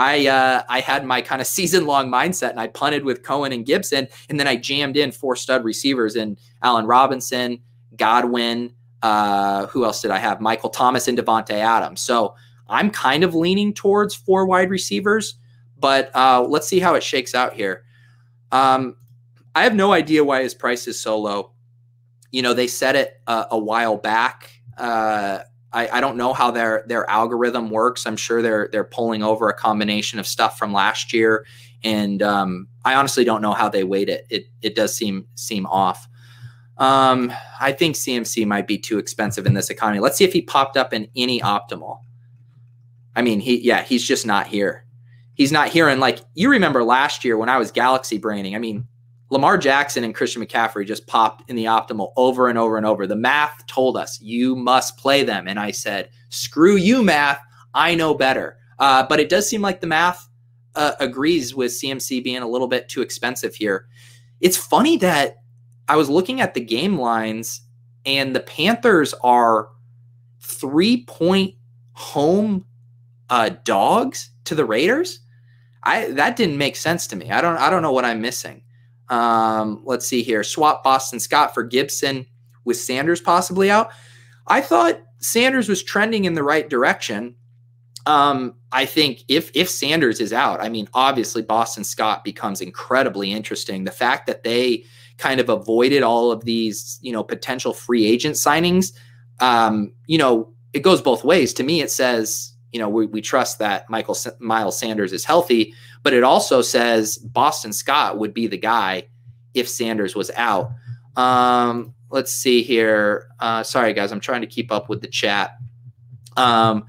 [0.00, 3.52] I uh, I had my kind of season long mindset and I punted with Cohen
[3.52, 7.60] and Gibson, and then I jammed in four stud receivers and Allen Robinson,
[7.96, 8.72] Godwin.
[9.02, 10.40] Uh, who else did I have?
[10.40, 12.00] Michael Thomas and Davante Adams.
[12.00, 12.34] So
[12.66, 15.34] I'm kind of leaning towards four wide receivers,
[15.78, 17.84] but uh, let's see how it shakes out here.
[18.52, 18.96] Um,
[19.54, 21.52] I have no idea why his price is so low.
[22.30, 24.50] You know, they said it uh, a while back.
[24.78, 25.40] Uh,
[25.72, 28.06] I, I, don't know how their their algorithm works.
[28.06, 31.46] I'm sure they're they're pulling over a combination of stuff from last year,
[31.84, 34.26] and um, I honestly don't know how they weight it.
[34.30, 36.08] It it does seem seem off.
[36.78, 40.00] Um, I think CMC might be too expensive in this economy.
[40.00, 42.00] Let's see if he popped up in any optimal.
[43.14, 44.86] I mean, he yeah, he's just not here.
[45.34, 45.88] He's not here.
[45.88, 48.86] And like you remember last year when I was galaxy braining, I mean,
[49.30, 53.06] Lamar Jackson and Christian McCaffrey just popped in the optimal over and over and over.
[53.06, 55.46] The math told us you must play them.
[55.46, 57.40] And I said, screw you, math.
[57.72, 58.58] I know better.
[58.80, 60.28] Uh, but it does seem like the math
[60.74, 63.86] uh, agrees with CMC being a little bit too expensive here.
[64.40, 65.36] It's funny that
[65.88, 67.60] I was looking at the game lines
[68.04, 69.68] and the Panthers are
[70.40, 71.54] three point
[71.92, 72.64] home
[73.28, 75.20] uh, dogs to the Raiders.
[75.82, 77.30] I that didn't make sense to me.
[77.30, 78.62] I don't I don't know what I'm missing.
[79.10, 80.42] Um, let's see here.
[80.42, 82.26] Swap Boston Scott for Gibson
[82.64, 83.90] with Sanders possibly out.
[84.46, 87.34] I thought Sanders was trending in the right direction.
[88.06, 93.32] Um, I think if if Sanders is out, I mean, obviously Boston Scott becomes incredibly
[93.32, 93.84] interesting.
[93.84, 94.84] The fact that they
[95.18, 98.92] kind of avoided all of these, you know, potential free agent signings,
[99.40, 101.52] um, you know, it goes both ways.
[101.54, 105.74] To me, it says, you know, we, we trust that Michael Miles Sanders is healthy,
[106.02, 109.04] but it also says Boston Scott would be the guy
[109.54, 110.70] if Sanders was out.
[111.16, 113.28] Um, let's see here.
[113.40, 115.56] Uh, sorry, guys, I'm trying to keep up with the chat.
[116.36, 116.86] Um,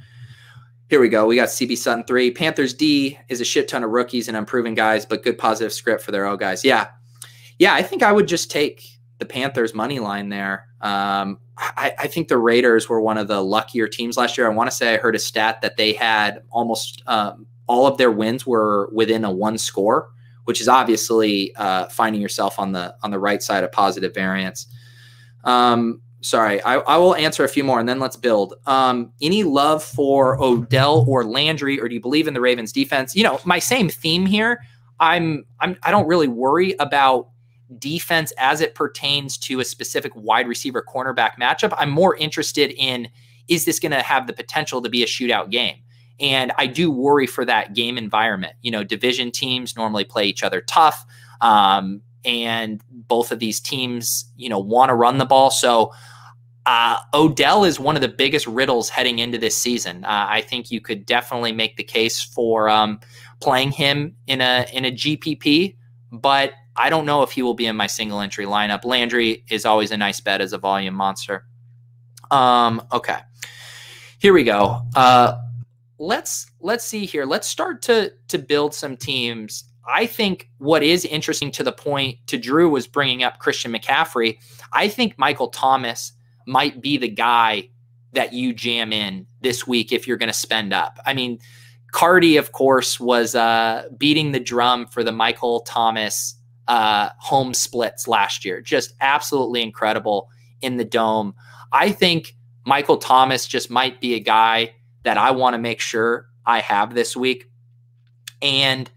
[0.90, 1.26] here we go.
[1.26, 2.32] We got CB Sutton three.
[2.32, 6.04] Panthers D is a shit ton of rookies and improving guys, but good positive script
[6.04, 6.66] for their own guys.
[6.66, 6.88] Yeah,
[7.60, 7.74] yeah.
[7.74, 8.86] I think I would just take
[9.18, 10.68] the Panthers money line there.
[10.82, 14.48] Um, I, I, think the Raiders were one of the luckier teams last year.
[14.48, 17.98] I want to say I heard a stat that they had almost um, all of
[17.98, 20.10] their wins were within a one score,
[20.46, 24.66] which is obviously uh, finding yourself on the on the right side of positive variance.
[25.44, 28.56] Um, sorry, I, I, will answer a few more and then let's build.
[28.66, 33.16] Um, any love for Odell or Landry, or do you believe in the Ravens defense?
[33.16, 34.62] You know, my same theme here.
[35.00, 37.30] I'm I'm I don't really worry about
[37.78, 41.74] defense as it pertains to a specific wide receiver cornerback matchup.
[41.78, 43.10] I'm more interested in
[43.48, 45.78] is this going to have the potential to be a shootout game?
[46.20, 48.54] And I do worry for that game environment.
[48.62, 51.06] You know, division teams normally play each other tough.
[51.42, 55.50] Um, and both of these teams, you know, want to run the ball.
[55.50, 55.92] So
[56.66, 60.06] uh, Odell is one of the biggest riddles heading into this season.
[60.06, 63.00] Uh, I think you could definitely make the case for um,
[63.40, 65.76] playing him in a in a GPP,
[66.12, 68.86] but I don't know if he will be in my single entry lineup.
[68.86, 71.46] Landry is always a nice bet as a volume monster.
[72.30, 73.20] Um, okay,
[74.20, 74.82] here we go.
[74.96, 75.38] Uh,
[76.00, 77.26] let's let's see here.
[77.26, 79.66] Let's start to to build some teams.
[79.86, 84.38] I think what is interesting to the point to Drew was bringing up Christian McCaffrey.
[84.72, 86.14] I think Michael Thomas
[86.46, 87.70] might be the guy
[88.14, 91.00] that you jam in this week if you're going to spend up.
[91.06, 91.40] I mean,
[91.92, 96.36] Carty, of course, was uh, beating the drum for the Michael Thomas
[96.72, 98.62] uh, home splits last year.
[98.62, 100.30] Just absolutely incredible
[100.62, 101.36] in the dome.
[101.74, 102.34] I think
[102.66, 106.94] Michael Thomas just might be a guy that I want to make sure I have
[106.94, 107.50] this week.
[108.42, 108.90] And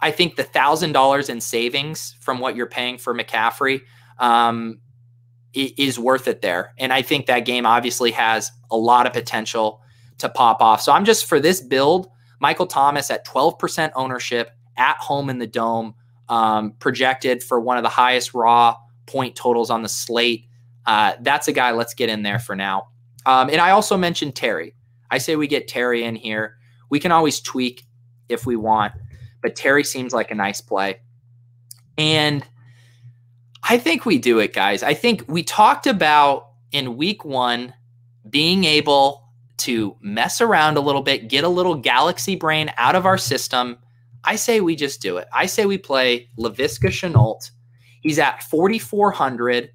[0.00, 3.82] I think the thousand dollars in savings from what you're paying for McCaffrey,
[4.18, 4.80] um,
[5.52, 6.72] is worth it there.
[6.78, 9.82] And I think that game obviously has a lot of potential
[10.18, 10.80] to pop off.
[10.80, 12.08] So I'm just for this build,
[12.40, 15.94] Michael Thomas at 12% ownership at home in the dome,
[16.28, 20.46] um, projected for one of the highest raw point totals on the slate.
[20.86, 21.72] Uh, that's a guy.
[21.72, 22.88] Let's get in there for now.
[23.26, 24.74] Um, and I also mentioned Terry.
[25.10, 26.56] I say we get Terry in here.
[26.90, 27.84] We can always tweak
[28.28, 28.92] if we want,
[29.42, 31.00] but Terry seems like a nice play.
[31.96, 32.44] And
[33.62, 34.82] I think we do it, guys.
[34.82, 37.72] I think we talked about in week one
[38.28, 39.24] being able
[39.58, 43.78] to mess around a little bit, get a little galaxy brain out of our system.
[44.24, 45.28] I say we just do it.
[45.32, 47.50] I say we play Laviska Shenault.
[48.00, 49.70] He's at 4,400.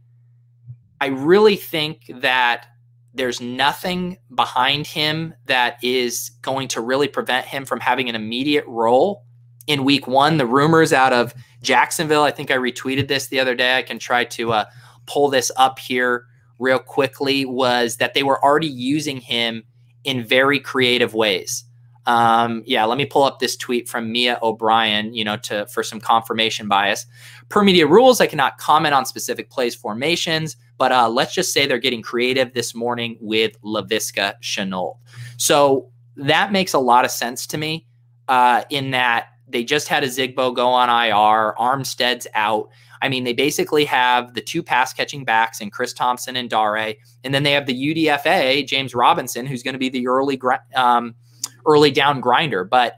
[1.01, 2.67] I really think that
[3.13, 8.65] there's nothing behind him that is going to really prevent him from having an immediate
[8.67, 9.23] role
[9.67, 10.38] in week one.
[10.38, 13.77] The rumors out of Jacksonville, I think I retweeted this the other day.
[13.77, 14.65] I can try to uh,
[15.05, 16.25] pull this up here
[16.59, 19.63] real quickly, was that they were already using him
[20.03, 21.63] in very creative ways.
[22.10, 25.84] Um, yeah, let me pull up this tweet from Mia O'Brien, you know, to for
[25.84, 27.06] some confirmation bias.
[27.50, 31.67] Per media rules, I cannot comment on specific plays formations, but uh, let's just say
[31.67, 34.98] they're getting creative this morning with Laviska Shenault.
[35.38, 37.86] So that makes a lot of sense to me
[38.28, 42.69] uh, in that they just had Ozigbo go on IR, Armstead's out.
[43.04, 46.95] I mean, they basically have the two pass catching backs and Chris Thompson and Dare,
[47.24, 50.41] and then they have the UDFA James Robinson, who's going to be the early
[50.76, 51.13] um,
[51.69, 52.63] early down grinder.
[52.63, 52.97] But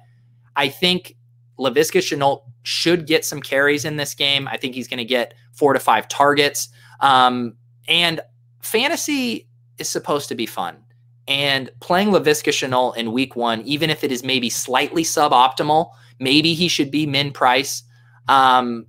[0.55, 1.15] I think
[1.59, 4.47] Laviska Shenault should get some carries in this game.
[4.47, 6.69] I think he's going to get four to five targets.
[6.99, 7.55] Um,
[7.87, 8.21] and
[8.61, 10.77] fantasy is supposed to be fun.
[11.27, 16.53] And playing Laviska Shenault in week one, even if it is maybe slightly suboptimal, maybe
[16.53, 17.83] he should be min price.
[18.27, 18.85] Um,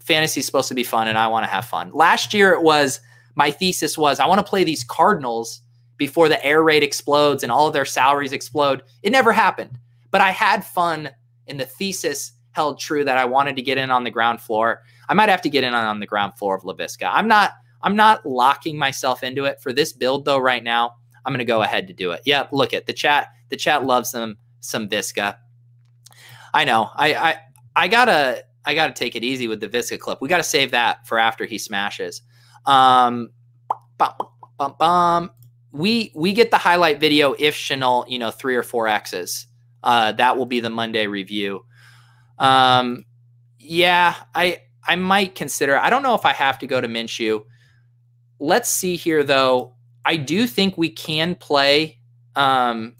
[0.00, 1.90] fantasy is supposed to be fun, and I want to have fun.
[1.92, 3.00] Last year, it was
[3.34, 5.61] my thesis was I want to play these Cardinals
[6.02, 8.82] before the air raid explodes and all of their salaries explode.
[9.04, 9.78] It never happened,
[10.10, 11.08] but I had fun,
[11.46, 14.82] and the thesis held true that I wanted to get in on the ground floor.
[15.08, 17.08] I might have to get in on the ground floor of Laviska.
[17.08, 20.96] I'm not I'm not locking myself into it for this build though right now.
[21.24, 22.22] I'm going to go ahead to do it.
[22.24, 23.28] Yeah, look at the chat.
[23.48, 25.36] The chat loves some some Visca.
[26.52, 26.90] I know.
[26.96, 27.36] I I
[27.76, 30.20] I gotta I gotta take it easy with the Visca clip.
[30.20, 32.22] We gotta save that for after he smashes.
[32.66, 33.30] Um,
[33.98, 34.14] bum,
[34.58, 35.30] bum, bum.
[35.72, 39.46] We we get the highlight video if Shenault, you know, three or four X's.
[39.82, 41.64] Uh, that will be the Monday review.
[42.38, 43.04] Um,
[43.58, 45.78] yeah, I I might consider.
[45.78, 47.44] I don't know if I have to go to Minshew.
[48.38, 49.74] Let's see here, though.
[50.04, 51.98] I do think we can play
[52.34, 52.96] um,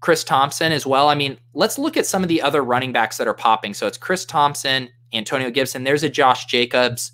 [0.00, 1.08] Chris Thompson as well.
[1.08, 3.74] I mean, let's look at some of the other running backs that are popping.
[3.74, 5.84] So it's Chris Thompson, Antonio Gibson.
[5.84, 7.12] There's a Josh Jacobs,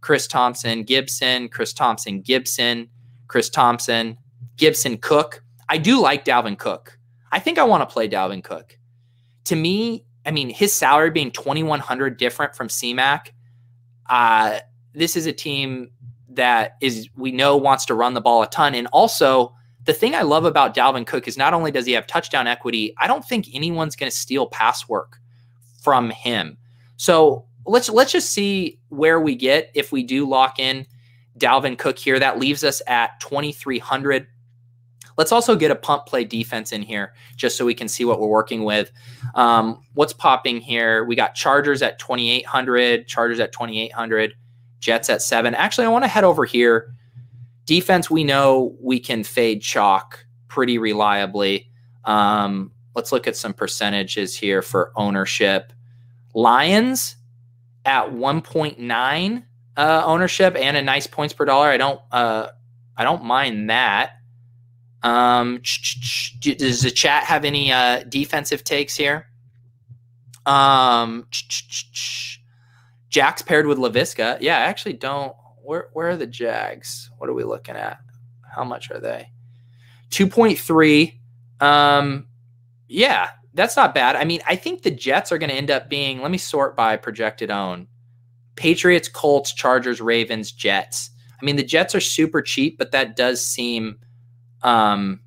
[0.00, 2.88] Chris Thompson, Gibson, Chris Thompson, Gibson,
[3.28, 4.16] Chris Thompson,
[4.56, 5.42] Gibson, Cook.
[5.68, 6.98] I do like Dalvin Cook.
[7.30, 8.78] I think I want to play Dalvin Cook.
[9.44, 13.28] To me, I mean, his salary being 2100 different from CMAC,
[14.08, 14.58] uh,
[14.94, 15.90] this is a team
[16.28, 18.74] that is we know wants to run the ball a ton.
[18.74, 22.06] And also, the thing I love about Dalvin Cook is not only does he have
[22.06, 25.18] touchdown equity, I don't think anyone's going to steal pass work
[25.82, 26.56] from him.
[26.96, 30.86] So let's let's just see where we get if we do lock in
[31.38, 32.18] Dalvin Cook here.
[32.18, 34.26] That leaves us at 2300.
[35.16, 38.20] Let's also get a pump play defense in here just so we can see what
[38.20, 38.92] we're working with.
[39.34, 41.04] Um, what's popping here?
[41.04, 44.34] We got Chargers at 2800, Chargers at 2800.
[44.82, 45.54] Jets at seven.
[45.54, 46.92] Actually, I want to head over here.
[47.64, 51.70] Defense, we know we can fade chalk pretty reliably.
[52.04, 55.72] Um, let's look at some percentages here for ownership.
[56.34, 57.16] Lions
[57.84, 59.44] at 1.9
[59.76, 61.68] uh, ownership and a nice points per dollar.
[61.68, 62.48] I don't uh,
[62.96, 64.18] I don't mind that.
[65.02, 65.60] Um,
[66.40, 69.26] does the chat have any uh, defensive takes here?
[70.46, 71.26] Um,
[73.08, 74.38] Jax paired with Laviska.
[74.40, 75.34] Yeah, I actually don't.
[75.62, 77.10] Where where are the Jags?
[77.18, 77.98] What are we looking at?
[78.54, 79.30] How much are they?
[80.10, 81.18] 2.3.
[81.60, 82.26] Um,
[82.88, 84.16] yeah, that's not bad.
[84.16, 86.76] I mean, I think the Jets are going to end up being, let me sort
[86.76, 87.88] by projected own.
[88.56, 91.10] Patriots, Colts, Chargers, Ravens, Jets.
[91.40, 93.98] I mean, the Jets are super cheap, but that does seem
[94.62, 95.20] um,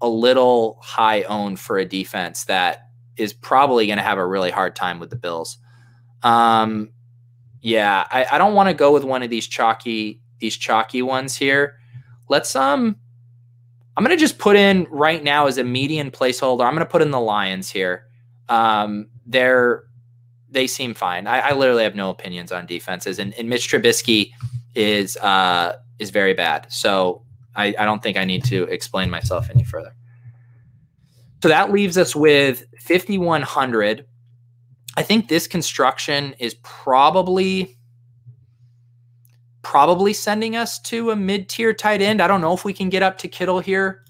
[0.00, 4.50] a little high owned for a defense that is probably going to have a really
[4.50, 5.58] hard time with the Bills.
[6.22, 6.90] Um,
[7.60, 11.36] yeah, I, I don't want to go with one of these chalky these chalky ones
[11.36, 11.78] here.
[12.28, 12.96] Let's um
[13.96, 16.66] I'm gonna just put in right now as a median placeholder.
[16.66, 18.06] I'm gonna put in the Lions here.
[18.48, 19.84] Um, they're
[20.50, 21.26] they seem fine.
[21.26, 24.30] I, I literally have no opinions on defenses, and, and Mitch Trubisky
[24.74, 26.66] is uh, is very bad.
[26.70, 27.24] So
[27.56, 29.94] I, I don't think I need to explain myself any further.
[31.42, 34.06] So that leaves us with 5,100.
[34.96, 37.76] I think this construction is probably
[39.62, 42.20] probably sending us to a mid-tier tight end.
[42.20, 44.04] I don't know if we can get up to Kittle here.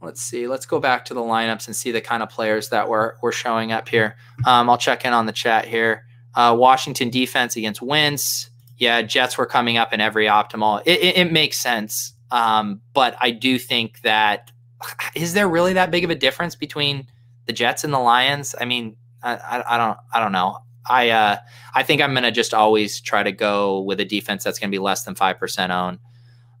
[0.00, 0.46] Let's see.
[0.46, 3.32] Let's go back to the lineups and see the kind of players that were were
[3.32, 4.16] showing up here.
[4.46, 6.04] Um, I'll check in on the chat here.
[6.34, 8.48] Uh, Washington defense against Wentz.
[8.78, 10.82] Yeah, Jets were coming up in every optimal.
[10.86, 14.50] It, it, it makes sense, um, but I do think that
[15.14, 17.06] is there really that big of a difference between
[17.46, 18.54] the Jets and the Lions?
[18.60, 20.58] I mean, I, I, I don't I don't know.
[20.88, 21.36] I uh,
[21.74, 24.78] I think I'm gonna just always try to go with a defense that's gonna be
[24.78, 25.98] less than five percent owned.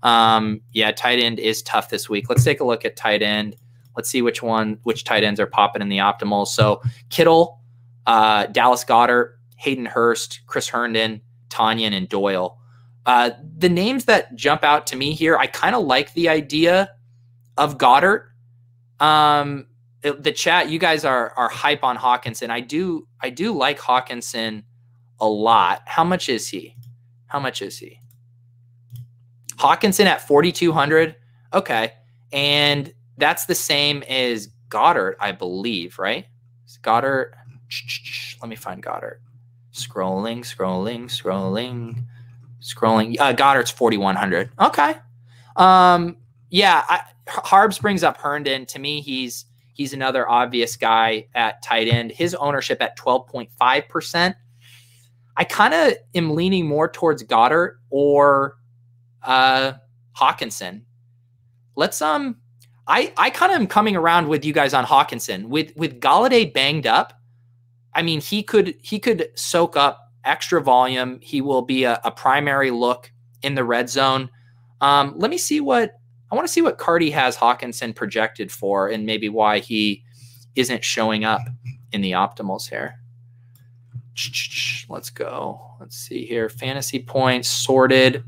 [0.02, 2.28] Um, yeah, tight end is tough this week.
[2.28, 3.56] Let's take a look at tight end.
[3.96, 6.46] Let's see which one, which tight ends are popping in the optimal.
[6.46, 7.60] So Kittle,
[8.06, 11.20] uh, Dallas Goedert, Hayden Hurst, Chris Herndon,
[11.58, 12.58] Tonyan, and Doyle.
[13.06, 16.90] Uh, the names that jump out to me here, I kind of like the idea
[17.56, 18.28] of Goedert.
[19.00, 19.66] Um,
[20.02, 22.50] the chat, you guys are are hype on Hockenson.
[22.50, 24.62] I do I do like Hockenson
[25.20, 25.82] a lot.
[25.86, 26.76] How much is he?
[27.26, 28.00] How much is he?
[29.56, 31.16] Hockenson at 4200.
[31.52, 31.92] Okay.
[32.32, 36.26] And that's the same as Goedert, I believe, right?
[36.82, 37.32] Goedert.
[38.40, 39.20] Let me find Goedert.
[39.78, 42.04] Scrolling, scrolling, scrolling,
[42.60, 43.16] scrolling.
[43.18, 44.50] Uh, Goedert's 4100.
[44.60, 44.94] Okay.
[45.56, 46.16] Um,
[46.50, 48.66] yeah, I, Harbs brings up Herndon.
[48.66, 52.12] To me, he's he's another obvious guy at tight end.
[52.12, 54.34] His ownership at 12.5%.
[55.36, 58.56] I kind of am leaning more towards Goedert or
[59.22, 59.74] uh,
[60.16, 60.82] Hockenson.
[61.76, 62.36] Let's um,
[62.88, 65.46] I I kind of am coming around with you guys on Hockenson.
[65.46, 67.17] with with Golladay banged up.
[67.98, 71.18] I mean, he could he could soak up extra volume.
[71.20, 73.10] He will be a, a primary look
[73.42, 74.30] in the red zone.
[74.80, 75.98] Um, let me see what
[76.30, 80.04] I want to see what Carty has Hockenson projected for, and maybe why he
[80.54, 81.40] isn't showing up
[81.90, 83.00] in the optimals here.
[84.88, 85.60] Let's go.
[85.80, 86.48] Let's see here.
[86.48, 88.22] Fantasy points sorted.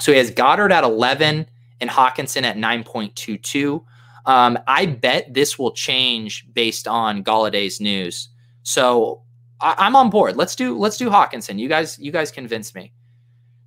[0.00, 1.46] So he has Goedert at 11
[1.80, 3.84] and Hockenson at 9.22.
[4.24, 8.30] Um, I bet this will change based on Golladay's news.
[8.66, 9.22] So
[9.60, 10.36] I, am on board.
[10.36, 11.56] Let's do let's do Hockenson.
[11.56, 12.92] You guys, you guys convince me.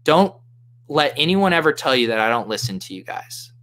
[0.03, 0.35] Don't
[0.89, 3.53] let anyone ever tell you that I don't listen to you guys.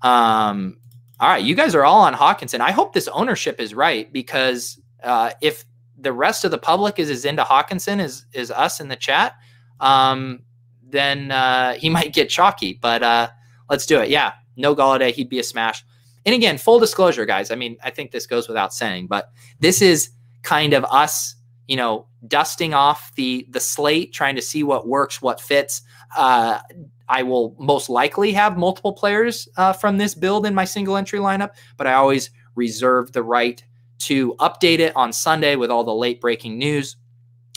[0.00, 0.78] Um,
[1.20, 2.60] all right, you guys are all on Hockenson.
[2.60, 5.66] I hope this ownership is right because uh, if
[5.98, 9.34] the rest of the public is as into Hockenson as is us in the chat,
[9.80, 10.44] um,
[10.82, 12.72] then uh, he might get chalky.
[12.72, 13.28] But uh,
[13.68, 14.08] let's do it.
[14.08, 15.84] Yeah, no Golladay, he'd be a smash.
[16.24, 17.50] And again, full disclosure, guys.
[17.50, 19.30] I mean, I think this goes without saying, but
[19.60, 20.10] this is
[20.46, 21.34] kind of us,
[21.66, 25.82] you know, dusting off the the slate, trying to see what works, what fits.
[26.16, 26.60] Uh,
[27.08, 31.18] I will most likely have multiple players uh, from this build in my single entry
[31.18, 33.62] lineup, but I always reserve the right
[33.98, 36.96] to update it on Sunday with all the late breaking news.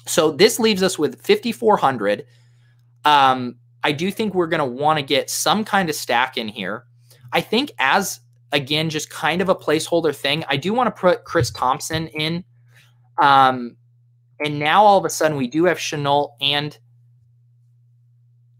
[0.06, 2.26] So this leaves us with 5,400
[3.06, 6.48] um, I do think we're going to want to get some kind of stack in
[6.48, 6.86] here.
[7.32, 8.20] I think as
[8.52, 10.44] again, just kind of a placeholder thing.
[10.48, 12.44] I do want to put Chris Thompson in.
[13.22, 13.76] Um,
[14.40, 16.78] and now all of a sudden we do have Shenault and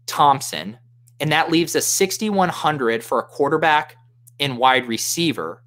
[0.06, 0.78] Thompson,
[1.18, 3.96] and that leaves us 6,100 for a quarterback
[4.38, 5.62] and wide receiver.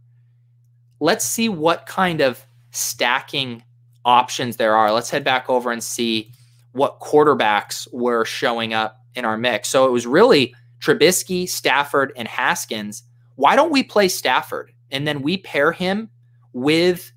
[0.99, 3.63] Let's see what kind of stacking
[4.05, 4.91] options there are.
[4.91, 6.31] Let's head back over and see
[6.73, 9.69] what quarterbacks were showing up in our mix.
[9.69, 13.03] So it was really Trubisky, Stafford, and Haskins.
[13.35, 16.09] Why don't we play Stafford and then we pair him
[16.51, 17.11] with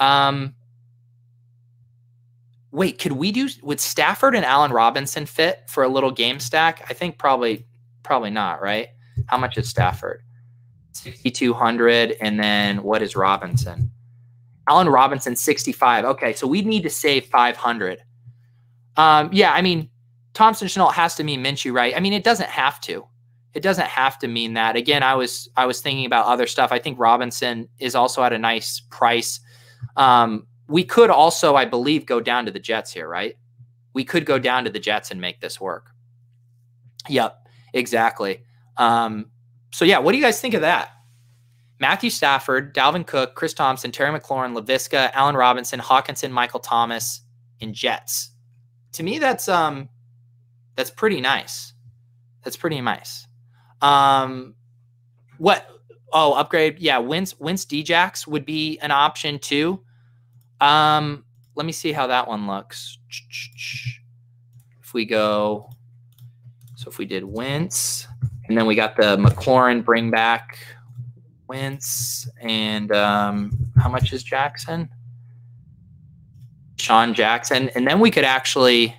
[0.00, 0.54] um
[2.76, 6.84] wait, could we do would Stafford and Allen Robinson fit for a little game stack?
[6.90, 7.66] I think probably
[8.02, 8.88] probably not, right?
[9.26, 10.22] How much is Stafford?
[10.92, 13.90] 6200 and then what is Robinson?
[14.68, 16.04] Allen Robinson 65.
[16.04, 18.02] Okay, so we need to save 500.
[18.98, 19.88] Um, yeah, I mean,
[20.34, 21.96] Thompson Shenault has to mean Minshew, right?
[21.96, 23.06] I mean, it doesn't have to.
[23.54, 24.76] It doesn't have to mean that.
[24.76, 26.72] Again, I was I was thinking about other stuff.
[26.72, 29.40] I think Robinson is also at a nice price.
[29.96, 33.36] Um, we could also, I believe, go down to the Jets here, right?
[33.92, 35.90] We could go down to the Jets and make this work.
[37.08, 38.42] Yep, exactly.
[38.76, 39.30] Um,
[39.72, 40.90] so yeah, what do you guys think of that?
[41.78, 47.20] Matthew Stafford, Dalvin Cook, Chris Thompson, Terry McLaurin, Laviska, Allen Robinson, Hockenson, Michael Thomas,
[47.60, 48.30] and Jets
[48.96, 49.88] to me that's um
[50.74, 51.72] that's pretty nice.
[52.42, 53.26] That's pretty nice.
[53.82, 54.54] Um
[55.38, 55.68] what
[56.12, 59.82] oh upgrade yeah Wentz Wentz Djax would be an option too.
[60.60, 62.98] Um let me see how that one looks.
[64.82, 65.70] If we go
[66.76, 68.06] so if we did Wentz,
[68.48, 70.58] and then we got the McLaurin bring back
[71.48, 74.88] Wentz, and um, how much is Jackson?
[76.76, 78.94] DeSean Jackson, and then we could actually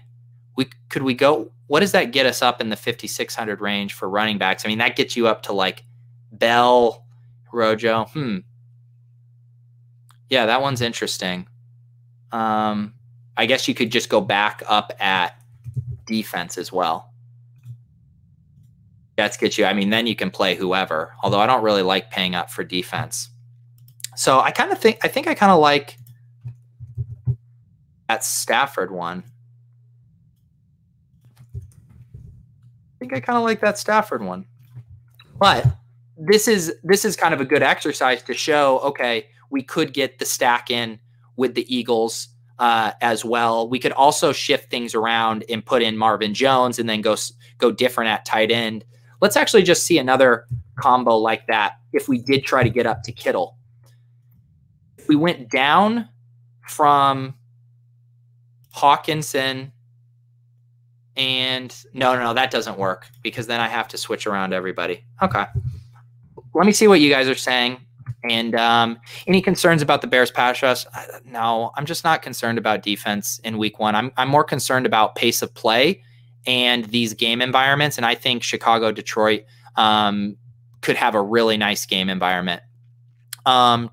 [0.55, 1.51] we could we go.
[1.68, 4.66] What does that get us up in the fifty six hundred range for running backs?
[4.66, 5.84] I mean, that gets you up to like
[6.32, 7.05] Bell,
[7.53, 8.05] Rojo.
[8.05, 8.39] Hmm.
[10.30, 11.48] Yeah, that one's interesting.
[12.32, 12.94] Um,
[13.38, 15.40] I guess you could just go back up at
[16.06, 17.14] defense as well.
[19.16, 19.58] That's good.
[19.58, 19.66] you.
[19.66, 21.16] I mean, then you can play whoever.
[21.24, 23.30] Although I don't really like paying up for defense.
[24.16, 25.98] So I kind of think I think I kind of like
[28.08, 29.24] that Stafford one.
[31.56, 31.60] I
[33.00, 34.46] think I kind of like that Stafford one.
[35.40, 35.66] But
[36.18, 40.20] this is this is kind of a good exercise to show okay, we could get
[40.20, 41.00] the stack in
[41.36, 42.30] with the Eagles
[42.60, 43.70] uh, as well.
[43.70, 47.16] We could also shift things around and put in Marvin Jones and then go
[47.58, 48.84] go different at tight end.
[49.22, 50.45] Let's actually just see another
[50.80, 53.58] combo like that if we did try to get up to Kittle.
[54.98, 56.10] If we went down
[56.68, 57.36] from
[58.76, 59.72] Hockenson
[61.16, 65.04] and no, no, no, that doesn't work because then I have to switch around everybody.
[65.22, 65.45] Okay.
[66.54, 67.80] Let me see what you guys are saying.
[68.24, 70.86] And um, any concerns about the Bears pass rush?
[71.24, 73.95] No, I'm just not concerned about defense in week one.
[73.95, 76.01] I'm, I'm more concerned about pace of play
[76.45, 77.97] and these game environments.
[77.97, 79.43] And I think Chicago, Detroit
[79.76, 80.36] um,
[80.82, 82.63] could have a really nice game environment.
[83.45, 83.89] Um,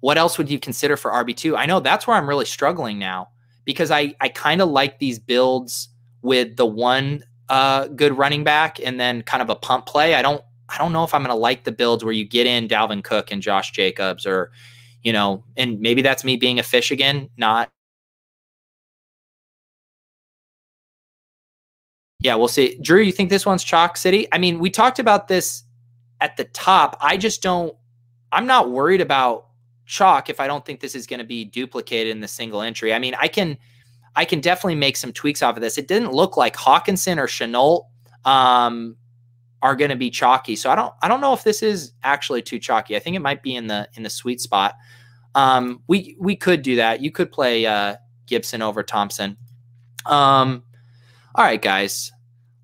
[0.00, 1.56] what else would you consider for RB2?
[1.56, 3.28] I know that's where I'm really struggling now
[3.64, 5.88] because I, I kind of like these builds
[6.22, 10.14] with the one uh, good running back and then kind of a pump play.
[10.14, 10.42] I don't
[10.72, 13.04] I don't know if I'm going to like the builds where you get in Dalvin
[13.04, 14.50] Cook and Josh Jacobs or,
[15.02, 17.70] you know, and maybe that's me being a fish again, not.
[22.20, 22.78] Yeah, we'll see.
[22.80, 24.28] Drew, you think this one's Chalk City?
[24.32, 25.64] I mean, we talked about this
[26.20, 26.96] at the top.
[27.00, 27.76] I just don't,
[28.30, 29.48] I'm not worried about
[29.84, 32.94] chalk if I don't think this is going to be duplicated in the single entry.
[32.94, 33.58] I mean, I can,
[34.16, 35.76] I can definitely make some tweaks off of this.
[35.76, 37.84] It didn't look like Hockenson or Shenault
[38.24, 38.96] um,
[39.62, 40.56] are going to be chalky.
[40.56, 42.96] So I don't I don't know if this is actually too chalky.
[42.96, 44.74] I think it might be in the in the sweet spot.
[45.34, 47.00] Um, we we could do that.
[47.00, 47.96] You could play uh,
[48.26, 49.36] Gibson over Thompson.
[50.04, 50.64] Um,
[51.34, 52.12] all right, guys.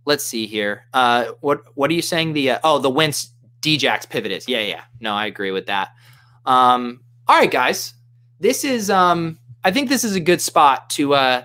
[0.05, 0.85] Let's see here.
[0.93, 2.33] Uh, what what are you saying?
[2.33, 4.49] The uh, oh the Wentz Djax pivot is.
[4.49, 4.83] Yeah, yeah.
[5.01, 5.91] No, I agree with that.
[6.45, 7.95] Um, all right, guys.
[8.41, 11.45] This is um, I think this is a good spot to uh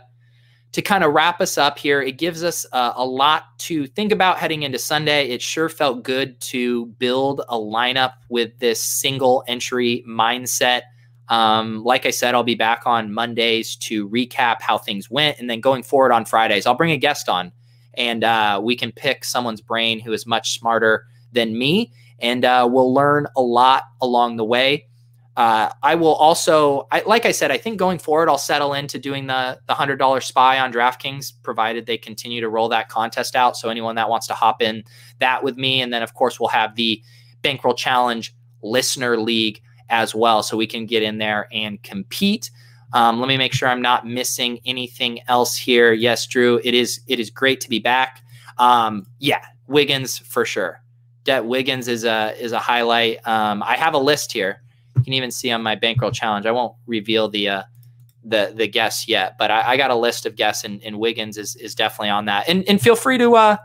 [0.73, 4.11] to kind of wrap us up here, it gives us uh, a lot to think
[4.11, 5.29] about heading into Sunday.
[5.29, 10.81] It sure felt good to build a lineup with this single entry mindset.
[11.29, 15.39] Um, like I said, I'll be back on Mondays to recap how things went.
[15.39, 17.51] And then going forward on Fridays, I'll bring a guest on
[17.93, 21.93] and uh, we can pick someone's brain who is much smarter than me.
[22.19, 24.87] And uh, we'll learn a lot along the way.
[25.35, 28.99] Uh, I will also, I, like I said, I think going forward, I'll settle into
[28.99, 33.35] doing the the hundred dollar spy on DraftKings, provided they continue to roll that contest
[33.35, 33.57] out.
[33.57, 34.83] So anyone that wants to hop in
[35.19, 37.01] that with me, and then of course we'll have the
[37.41, 42.51] Bankroll Challenge Listener League as well, so we can get in there and compete.
[42.93, 45.93] Um, let me make sure I'm not missing anything else here.
[45.93, 48.23] Yes, Drew, it is it is great to be back.
[48.59, 50.79] Um, yeah, Wiggins for sure.
[51.25, 53.27] That Wiggins is a is a highlight.
[53.27, 54.62] Um, I have a list here
[54.97, 56.45] you can even see on my bankroll challenge.
[56.45, 57.63] I won't reveal the uh,
[58.23, 61.37] the the guests yet, but I, I, got a list of guests, and, and Wiggins
[61.37, 62.47] is is definitely on that.
[62.47, 63.57] And and feel free to uh,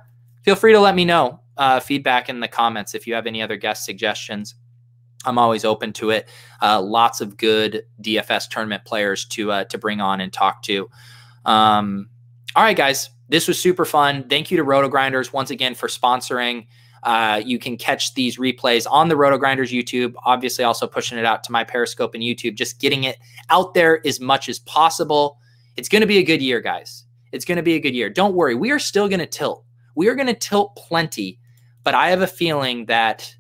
[0.43, 3.43] feel free to let me know uh, feedback in the comments if you have any
[3.43, 4.55] other guest suggestions.
[5.25, 6.29] I'm always open to it.
[6.63, 10.89] Uh, lots of good DFS tournament players to uh, to bring on and talk to.
[11.45, 12.09] Um,
[12.57, 14.29] all right, guys, this was super fun.
[14.29, 16.67] Thank you to RotoGrinders once again for sponsoring.
[17.03, 20.15] Uh, you can catch these replays on the RotoGrinders YouTube.
[20.25, 23.19] Obviously, also pushing it out to my Periscope and YouTube, just getting it
[23.51, 25.39] out there as much as possible.
[25.77, 27.05] It's going to be a good year, guys.
[27.33, 28.11] It's going to be a good year.
[28.11, 28.55] Don't worry.
[28.55, 29.65] We are still going to tilt.
[29.95, 31.39] We are going to tilt plenty,
[31.85, 33.35] but I have a feeling that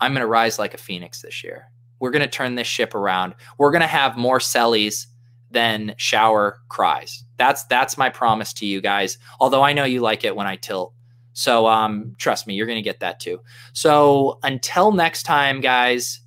[0.00, 1.70] I'm going to rise like a phoenix this year.
[2.00, 3.34] We're going to turn this ship around.
[3.58, 5.06] We're going to have more sellies
[5.50, 7.24] than shower cries.
[7.36, 9.18] That's that's my promise to you guys.
[9.40, 10.94] Although I know you like it when I tilt.
[11.32, 13.40] So um, trust me, you're going to get that too.
[13.72, 16.20] So until next time, guys,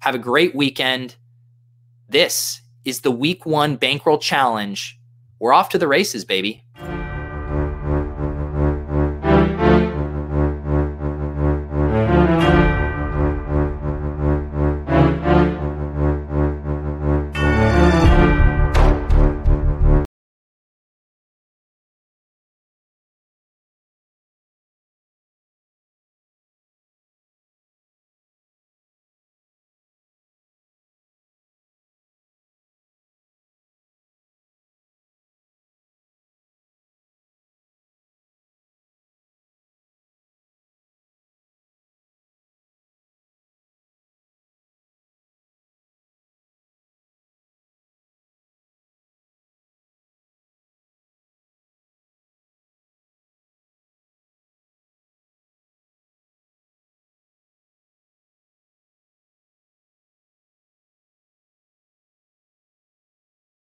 [0.00, 1.16] have a great weekend.
[2.08, 4.98] This is the week one bankroll challenge.
[5.38, 6.64] We're off to the races, baby.